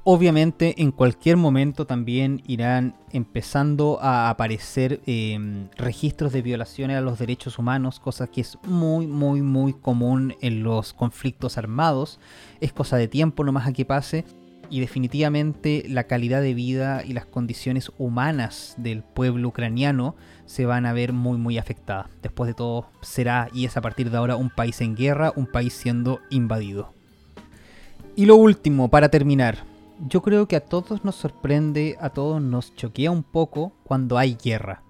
Obviamente 0.05 0.83
en 0.83 0.91
cualquier 0.91 1.37
momento 1.37 1.87
también 1.87 2.43
irán 2.49 2.97
empezando 3.13 4.01
a 4.03 4.31
aparecer 4.31 5.01
em, 5.07 5.69
registros 5.77 6.33
de 6.33 6.43
violaciones 6.43 6.97
a 6.97 7.01
los 7.01 7.21
derechos 7.21 7.57
humanos, 7.57 8.01
cosa 8.01 8.27
que 8.27 8.41
es 8.41 8.59
muy 8.65 9.07
muy 9.07 9.43
muy 9.43 9.73
común 9.73 10.35
en 10.41 10.65
los 10.65 10.93
conflictos 10.93 11.57
armados. 11.57 12.19
Es 12.61 12.73
cosa 12.73 12.97
de 12.97 13.07
tiempo 13.07 13.45
nomás 13.45 13.69
a 13.69 13.73
que 13.73 13.85
pase 13.85 14.25
y 14.73 14.81
definitivamente 14.81 15.85
la 15.87 16.05
calidad 16.05 16.43
de 16.43 16.55
vida 16.55 17.05
y 17.05 17.13
las 17.13 17.27
condiciones 17.27 17.93
humanas 17.97 18.75
del 18.79 19.05
pueblo 19.05 19.49
ucraniano 19.49 20.17
se 20.47 20.67
van 20.67 20.87
a 20.87 20.93
ver 20.93 21.13
muy 21.13 21.39
muy 21.39 21.59
afectadas. 21.59 22.07
Después 22.23 22.49
de 22.49 22.55
todo 22.55 22.87
será 23.01 23.49
y 23.53 23.65
es 23.65 23.77
a 23.77 23.81
partir 23.81 24.11
de 24.11 24.17
ahora 24.17 24.37
un 24.37 24.51
país 24.51 24.81
en 24.81 24.97
guerra, 24.97 25.33
un 25.37 25.47
país 25.47 25.73
siendo 25.73 26.21
invadido. 26.31 26.93
Y 28.15 28.27
lo 28.27 28.37
último, 28.37 28.89
para 28.89 29.09
terminar, 29.09 29.65
yo 30.09 30.23
creo 30.23 30.47
que 30.47 30.57
a 30.57 30.65
todos 30.65 31.05
nos 31.05 31.17
sorprende, 31.17 31.97
a 32.01 32.11
todos 32.11 32.43
nos 32.43 32.75
choquea 32.77 33.11
un 33.11 33.23
poco 33.23 33.73
cuando 33.85 34.19
hay 34.19 34.37
guerra. 34.43 34.83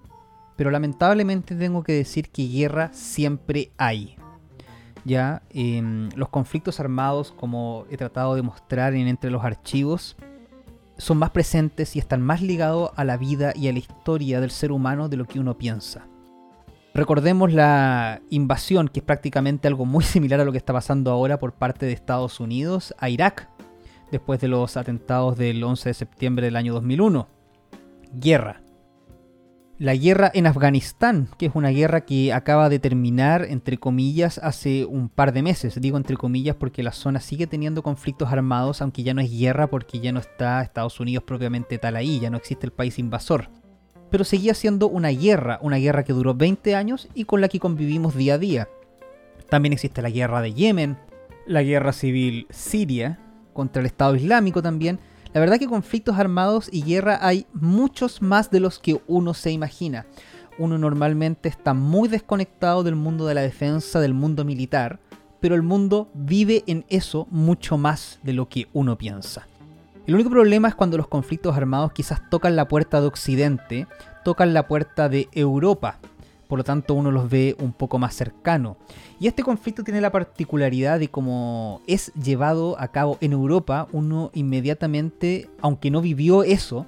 Pero 0.55 0.71
lamentablemente 0.71 1.55
tengo 1.55 1.83
que 1.83 1.93
decir 1.93 2.29
que 2.29 2.47
guerra 2.47 2.91
siempre 2.93 3.71
hay 3.77 4.17
ya 5.05 5.41
los 6.15 6.29
conflictos 6.29 6.79
armados, 6.79 7.31
como 7.31 7.85
he 7.89 7.97
tratado 7.97 8.35
de 8.35 8.41
mostrar 8.41 8.93
en 8.93 9.07
entre 9.07 9.31
los 9.31 9.43
archivos, 9.43 10.15
son 10.97 11.17
más 11.17 11.31
presentes 11.31 11.95
y 11.95 11.99
están 11.99 12.21
más 12.21 12.41
ligados 12.41 12.91
a 12.95 13.03
la 13.03 13.17
vida 13.17 13.53
y 13.55 13.67
a 13.67 13.73
la 13.73 13.79
historia 13.79 14.39
del 14.39 14.51
ser 14.51 14.71
humano 14.71 15.09
de 15.09 15.17
lo 15.17 15.25
que 15.25 15.39
uno 15.39 15.57
piensa. 15.57 16.07
Recordemos 16.93 17.51
la 17.51 18.21
invasión, 18.29 18.87
que 18.87 18.99
es 18.99 19.05
prácticamente 19.05 19.67
algo 19.67 19.85
muy 19.85 20.03
similar 20.03 20.39
a 20.39 20.45
lo 20.45 20.51
que 20.51 20.57
está 20.57 20.73
pasando 20.73 21.11
ahora 21.11 21.39
por 21.39 21.53
parte 21.53 21.85
de 21.85 21.93
Estados 21.93 22.39
Unidos 22.39 22.93
a 22.99 23.09
Irak, 23.09 23.49
después 24.11 24.39
de 24.39 24.47
los 24.47 24.77
atentados 24.77 25.37
del 25.37 25.63
11 25.63 25.89
de 25.89 25.93
septiembre 25.93 26.45
del 26.45 26.55
año 26.55 26.73
2001. 26.73 27.27
Guerra 28.13 28.61
la 29.79 29.95
guerra 29.95 30.31
en 30.33 30.45
Afganistán, 30.45 31.27
que 31.37 31.47
es 31.47 31.51
una 31.55 31.69
guerra 31.69 32.01
que 32.01 32.31
acaba 32.31 32.69
de 32.69 32.79
terminar, 32.79 33.45
entre 33.49 33.77
comillas, 33.77 34.37
hace 34.37 34.85
un 34.85 35.09
par 35.09 35.33
de 35.33 35.41
meses. 35.41 35.79
Digo 35.81 35.97
entre 35.97 36.15
comillas 36.15 36.55
porque 36.55 36.83
la 36.83 36.91
zona 36.91 37.19
sigue 37.19 37.47
teniendo 37.47 37.81
conflictos 37.81 38.31
armados, 38.31 38.81
aunque 38.81 39.03
ya 39.03 39.13
no 39.13 39.21
es 39.21 39.31
guerra 39.31 39.67
porque 39.67 39.99
ya 39.99 40.11
no 40.11 40.19
está 40.19 40.61
Estados 40.61 40.99
Unidos 40.99 41.23
propiamente 41.23 41.79
tal 41.79 41.95
ahí, 41.95 42.19
ya 42.19 42.29
no 42.29 42.37
existe 42.37 42.67
el 42.67 42.71
país 42.71 42.99
invasor. 42.99 43.49
Pero 44.11 44.23
seguía 44.23 44.53
siendo 44.53 44.87
una 44.87 45.09
guerra, 45.09 45.57
una 45.61 45.77
guerra 45.77 46.03
que 46.03 46.13
duró 46.13 46.35
20 46.35 46.75
años 46.75 47.07
y 47.15 47.25
con 47.25 47.41
la 47.41 47.49
que 47.49 47.59
convivimos 47.59 48.15
día 48.15 48.35
a 48.35 48.37
día. 48.37 48.69
También 49.49 49.73
existe 49.73 50.03
la 50.03 50.11
guerra 50.11 50.41
de 50.41 50.53
Yemen, 50.53 50.97
la 51.47 51.63
guerra 51.63 51.93
civil 51.93 52.45
siria, 52.51 53.19
contra 53.53 53.79
el 53.79 53.87
Estado 53.87 54.15
Islámico 54.15 54.61
también, 54.61 54.99
la 55.33 55.39
verdad 55.39 55.57
que 55.57 55.67
conflictos 55.67 56.17
armados 56.17 56.69
y 56.71 56.83
guerra 56.83 57.17
hay 57.21 57.47
muchos 57.53 58.21
más 58.21 58.51
de 58.51 58.59
los 58.59 58.77
que 58.77 59.01
uno 59.07 59.33
se 59.33 59.51
imagina. 59.51 60.05
Uno 60.59 60.77
normalmente 60.77 61.49
está 61.49 61.73
muy 61.73 62.07
desconectado 62.07 62.83
del 62.83 62.95
mundo 62.95 63.25
de 63.25 63.33
la 63.33 63.41
defensa, 63.41 63.99
del 63.99 64.13
mundo 64.13 64.45
militar, 64.45 64.99
pero 65.39 65.55
el 65.55 65.63
mundo 65.63 66.09
vive 66.13 66.63
en 66.67 66.85
eso 66.89 67.27
mucho 67.31 67.79
más 67.79 68.19
de 68.21 68.33
lo 68.33 68.47
que 68.47 68.67
uno 68.73 68.95
piensa. 68.97 69.47
El 70.05 70.13
único 70.15 70.29
problema 70.29 70.67
es 70.67 70.75
cuando 70.75 70.97
los 70.97 71.07
conflictos 71.07 71.57
armados 71.57 71.93
quizás 71.93 72.29
tocan 72.29 72.55
la 72.55 72.67
puerta 72.67 73.01
de 73.01 73.07
Occidente, 73.07 73.87
tocan 74.23 74.53
la 74.53 74.67
puerta 74.67 75.09
de 75.09 75.29
Europa, 75.31 75.97
por 76.53 76.59
lo 76.59 76.63
tanto 76.63 76.93
uno 76.93 77.09
los 77.09 77.31
ve 77.31 77.55
un 77.57 77.73
poco 77.73 77.97
más 77.97 78.13
cercano. 78.13 78.77
Y 79.19 79.25
este 79.25 79.41
conflicto 79.41 79.83
tiene 79.83 80.01
la 80.01 80.11
particularidad 80.11 80.99
de 80.99 81.07
como 81.07 81.81
es 81.87 82.13
llevado 82.13 82.79
a 82.79 82.89
cabo 82.89 83.17
en 83.21 83.31
Europa, 83.31 83.87
uno 83.91 84.29
inmediatamente, 84.35 85.49
aunque 85.61 85.89
no 85.89 85.99
vivió 85.99 86.43
eso, 86.43 86.85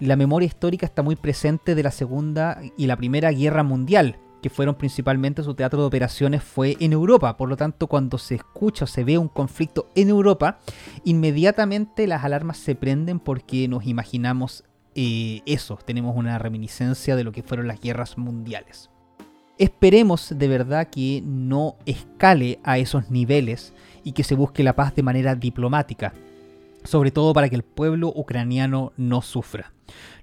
la 0.00 0.16
memoria 0.16 0.46
histórica 0.46 0.86
está 0.86 1.04
muy 1.04 1.14
presente 1.14 1.76
de 1.76 1.84
la 1.84 1.92
Segunda 1.92 2.60
y 2.76 2.88
la 2.88 2.96
Primera 2.96 3.30
Guerra 3.30 3.62
Mundial, 3.62 4.18
que 4.42 4.50
fueron 4.50 4.74
principalmente 4.74 5.44
su 5.44 5.54
teatro 5.54 5.82
de 5.82 5.86
operaciones 5.86 6.42
fue 6.42 6.76
en 6.80 6.92
Europa. 6.92 7.36
Por 7.36 7.48
lo 7.48 7.56
tanto, 7.56 7.86
cuando 7.86 8.18
se 8.18 8.34
escucha 8.34 8.86
o 8.86 8.88
se 8.88 9.04
ve 9.04 9.18
un 9.18 9.28
conflicto 9.28 9.88
en 9.94 10.08
Europa, 10.08 10.58
inmediatamente 11.04 12.08
las 12.08 12.24
alarmas 12.24 12.56
se 12.56 12.74
prenden 12.74 13.20
porque 13.20 13.68
nos 13.68 13.86
imaginamos 13.86 14.64
eh, 14.98 15.42
eso, 15.44 15.78
tenemos 15.84 16.16
una 16.16 16.38
reminiscencia 16.38 17.16
de 17.16 17.24
lo 17.24 17.30
que 17.30 17.42
fueron 17.42 17.68
las 17.68 17.82
guerras 17.82 18.16
mundiales. 18.16 18.90
Esperemos 19.58 20.34
de 20.36 20.48
verdad 20.48 20.88
que 20.88 21.22
no 21.24 21.76
escale 21.86 22.58
a 22.62 22.78
esos 22.78 23.10
niveles 23.10 23.72
y 24.04 24.12
que 24.12 24.22
se 24.22 24.34
busque 24.34 24.62
la 24.62 24.76
paz 24.76 24.94
de 24.94 25.02
manera 25.02 25.34
diplomática, 25.34 26.12
sobre 26.84 27.10
todo 27.10 27.32
para 27.32 27.48
que 27.48 27.56
el 27.56 27.62
pueblo 27.62 28.12
ucraniano 28.14 28.92
no 28.98 29.22
sufra. 29.22 29.72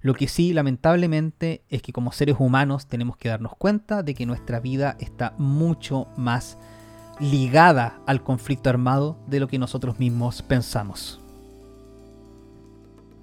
Lo 0.01 0.13
que 0.13 0.27
sí, 0.27 0.53
lamentablemente, 0.53 1.63
es 1.69 1.81
que 1.81 1.93
como 1.93 2.11
seres 2.11 2.35
humanos 2.37 2.85
tenemos 2.87 3.17
que 3.17 3.29
darnos 3.29 3.55
cuenta 3.55 4.03
de 4.03 4.13
que 4.13 4.27
nuestra 4.27 4.59
vida 4.59 4.97
está 4.99 5.33
mucho 5.39 6.07
más 6.15 6.57
ligada 7.19 7.99
al 8.05 8.23
conflicto 8.23 8.69
armado 8.69 9.17
de 9.27 9.39
lo 9.39 9.47
que 9.47 9.57
nosotros 9.57 9.97
mismos 9.97 10.43
pensamos. 10.43 11.19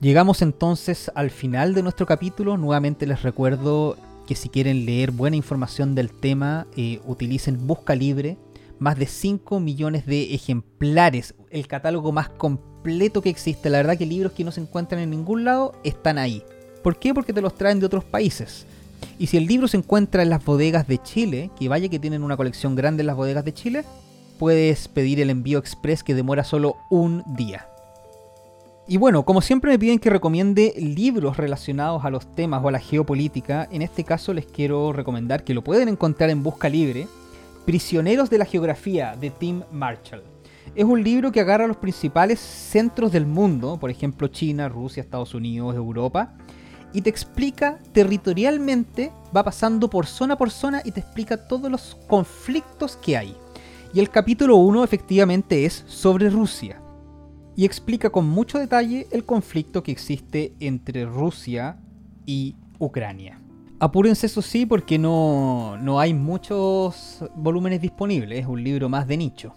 Llegamos 0.00 0.42
entonces 0.42 1.12
al 1.14 1.30
final 1.30 1.74
de 1.74 1.82
nuestro 1.82 2.06
capítulo. 2.06 2.56
Nuevamente 2.56 3.06
les 3.06 3.22
recuerdo 3.22 3.96
que 4.30 4.36
si 4.36 4.48
quieren 4.48 4.86
leer 4.86 5.10
buena 5.10 5.34
información 5.34 5.96
del 5.96 6.12
tema, 6.12 6.68
eh, 6.76 7.00
utilicen 7.04 7.66
Busca 7.66 7.96
Libre. 7.96 8.38
más 8.78 8.96
de 8.96 9.06
5 9.06 9.58
millones 9.58 10.06
de 10.06 10.32
ejemplares, 10.32 11.34
el 11.50 11.66
catálogo 11.66 12.12
más 12.12 12.28
completo 12.28 13.22
que 13.22 13.28
existe. 13.28 13.70
La 13.70 13.78
verdad 13.78 13.98
que 13.98 14.06
libros 14.06 14.30
que 14.30 14.44
no 14.44 14.52
se 14.52 14.60
encuentran 14.60 15.00
en 15.00 15.10
ningún 15.10 15.42
lado 15.44 15.72
están 15.82 16.16
ahí. 16.16 16.44
¿Por 16.84 17.00
qué? 17.00 17.12
Porque 17.12 17.32
te 17.32 17.40
los 17.40 17.56
traen 17.56 17.80
de 17.80 17.86
otros 17.86 18.04
países. 18.04 18.66
Y 19.18 19.26
si 19.26 19.36
el 19.36 19.46
libro 19.46 19.66
se 19.66 19.78
encuentra 19.78 20.22
en 20.22 20.30
las 20.30 20.44
bodegas 20.44 20.86
de 20.86 21.02
Chile, 21.02 21.50
que 21.58 21.68
vaya 21.68 21.88
que 21.88 21.98
tienen 21.98 22.22
una 22.22 22.36
colección 22.36 22.76
grande 22.76 23.02
en 23.02 23.08
las 23.08 23.16
bodegas 23.16 23.44
de 23.44 23.52
Chile, 23.52 23.84
puedes 24.38 24.86
pedir 24.86 25.20
el 25.20 25.30
envío 25.30 25.58
express 25.58 26.04
que 26.04 26.14
demora 26.14 26.44
solo 26.44 26.76
un 26.88 27.24
día. 27.34 27.66
Y 28.90 28.96
bueno, 28.96 29.24
como 29.24 29.40
siempre 29.40 29.70
me 29.70 29.78
piden 29.78 30.00
que 30.00 30.10
recomiende 30.10 30.74
libros 30.76 31.36
relacionados 31.36 32.04
a 32.04 32.10
los 32.10 32.34
temas 32.34 32.60
o 32.64 32.66
a 32.66 32.72
la 32.72 32.80
geopolítica, 32.80 33.68
en 33.70 33.82
este 33.82 34.02
caso 34.02 34.34
les 34.34 34.46
quiero 34.46 34.92
recomendar 34.92 35.44
que 35.44 35.54
lo 35.54 35.62
pueden 35.62 35.88
encontrar 35.88 36.28
en 36.28 36.42
Busca 36.42 36.68
Libre, 36.68 37.06
Prisioneros 37.64 38.30
de 38.30 38.38
la 38.38 38.44
Geografía 38.46 39.14
de 39.14 39.30
Tim 39.30 39.62
Marshall. 39.70 40.24
Es 40.74 40.84
un 40.84 41.04
libro 41.04 41.30
que 41.30 41.38
agarra 41.38 41.68
los 41.68 41.76
principales 41.76 42.40
centros 42.40 43.12
del 43.12 43.26
mundo, 43.26 43.78
por 43.78 43.90
ejemplo 43.90 44.26
China, 44.26 44.68
Rusia, 44.68 45.04
Estados 45.04 45.34
Unidos, 45.34 45.76
Europa, 45.76 46.34
y 46.92 47.02
te 47.02 47.10
explica 47.10 47.78
territorialmente, 47.92 49.12
va 49.36 49.44
pasando 49.44 49.88
por 49.88 50.06
zona 50.06 50.36
por 50.36 50.50
zona 50.50 50.82
y 50.84 50.90
te 50.90 50.98
explica 50.98 51.46
todos 51.46 51.70
los 51.70 51.96
conflictos 52.08 52.96
que 52.96 53.16
hay. 53.16 53.36
Y 53.94 54.00
el 54.00 54.10
capítulo 54.10 54.56
1 54.56 54.82
efectivamente 54.82 55.64
es 55.64 55.84
sobre 55.86 56.28
Rusia. 56.28 56.80
Y 57.60 57.66
explica 57.66 58.08
con 58.08 58.26
mucho 58.26 58.58
detalle 58.58 59.06
el 59.10 59.26
conflicto 59.26 59.82
que 59.82 59.92
existe 59.92 60.54
entre 60.60 61.04
Rusia 61.04 61.76
y 62.24 62.56
Ucrania. 62.78 63.38
Apúrense 63.78 64.28
eso 64.28 64.40
sí 64.40 64.64
porque 64.64 64.98
no, 64.98 65.76
no 65.76 66.00
hay 66.00 66.14
muchos 66.14 67.22
volúmenes 67.34 67.82
disponibles, 67.82 68.40
es 68.40 68.46
un 68.46 68.64
libro 68.64 68.88
más 68.88 69.06
de 69.06 69.18
nicho. 69.18 69.52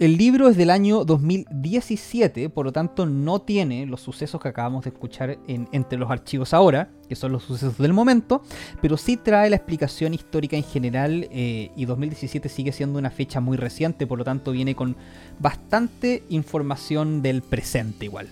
El 0.00 0.16
libro 0.16 0.48
es 0.48 0.56
del 0.56 0.70
año 0.70 1.04
2017, 1.04 2.48
por 2.48 2.64
lo 2.64 2.72
tanto 2.72 3.04
no 3.04 3.42
tiene 3.42 3.84
los 3.84 4.00
sucesos 4.00 4.40
que 4.40 4.48
acabamos 4.48 4.84
de 4.84 4.90
escuchar 4.90 5.38
en, 5.46 5.68
entre 5.72 5.98
los 5.98 6.10
archivos 6.10 6.54
ahora, 6.54 6.88
que 7.06 7.14
son 7.14 7.32
los 7.32 7.44
sucesos 7.44 7.76
del 7.76 7.92
momento, 7.92 8.42
pero 8.80 8.96
sí 8.96 9.18
trae 9.18 9.50
la 9.50 9.56
explicación 9.56 10.14
histórica 10.14 10.56
en 10.56 10.64
general 10.64 11.28
eh, 11.30 11.70
y 11.76 11.84
2017 11.84 12.48
sigue 12.48 12.72
siendo 12.72 12.98
una 12.98 13.10
fecha 13.10 13.40
muy 13.40 13.58
reciente, 13.58 14.06
por 14.06 14.16
lo 14.16 14.24
tanto 14.24 14.52
viene 14.52 14.74
con 14.74 14.96
bastante 15.38 16.24
información 16.30 17.20
del 17.20 17.42
presente 17.42 18.06
igual. 18.06 18.28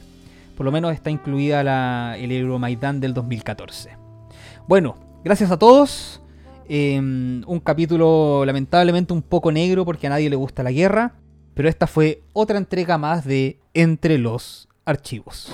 Por 0.56 0.64
lo 0.64 0.72
menos 0.72 0.94
está 0.94 1.10
incluida 1.10 1.62
la, 1.62 2.16
el 2.18 2.32
Euromaidan 2.32 2.98
del 2.98 3.12
2014. 3.12 3.90
Bueno, 4.66 4.96
Gracias 5.24 5.50
a 5.50 5.58
todos. 5.58 6.22
Em, 6.68 7.42
un 7.46 7.60
capítulo 7.60 8.44
lamentablemente 8.46 9.12
un 9.12 9.22
poco 9.22 9.50
negro 9.50 9.84
porque 9.84 10.06
a 10.06 10.10
nadie 10.10 10.30
le 10.30 10.36
gusta 10.36 10.62
la 10.62 10.70
guerra. 10.70 11.14
Pero 11.58 11.68
esta 11.68 11.88
fue 11.88 12.22
otra 12.34 12.56
entrega 12.56 12.98
más 12.98 13.24
de 13.24 13.58
Entre 13.74 14.16
los 14.16 14.68
Archivos. 14.84 15.50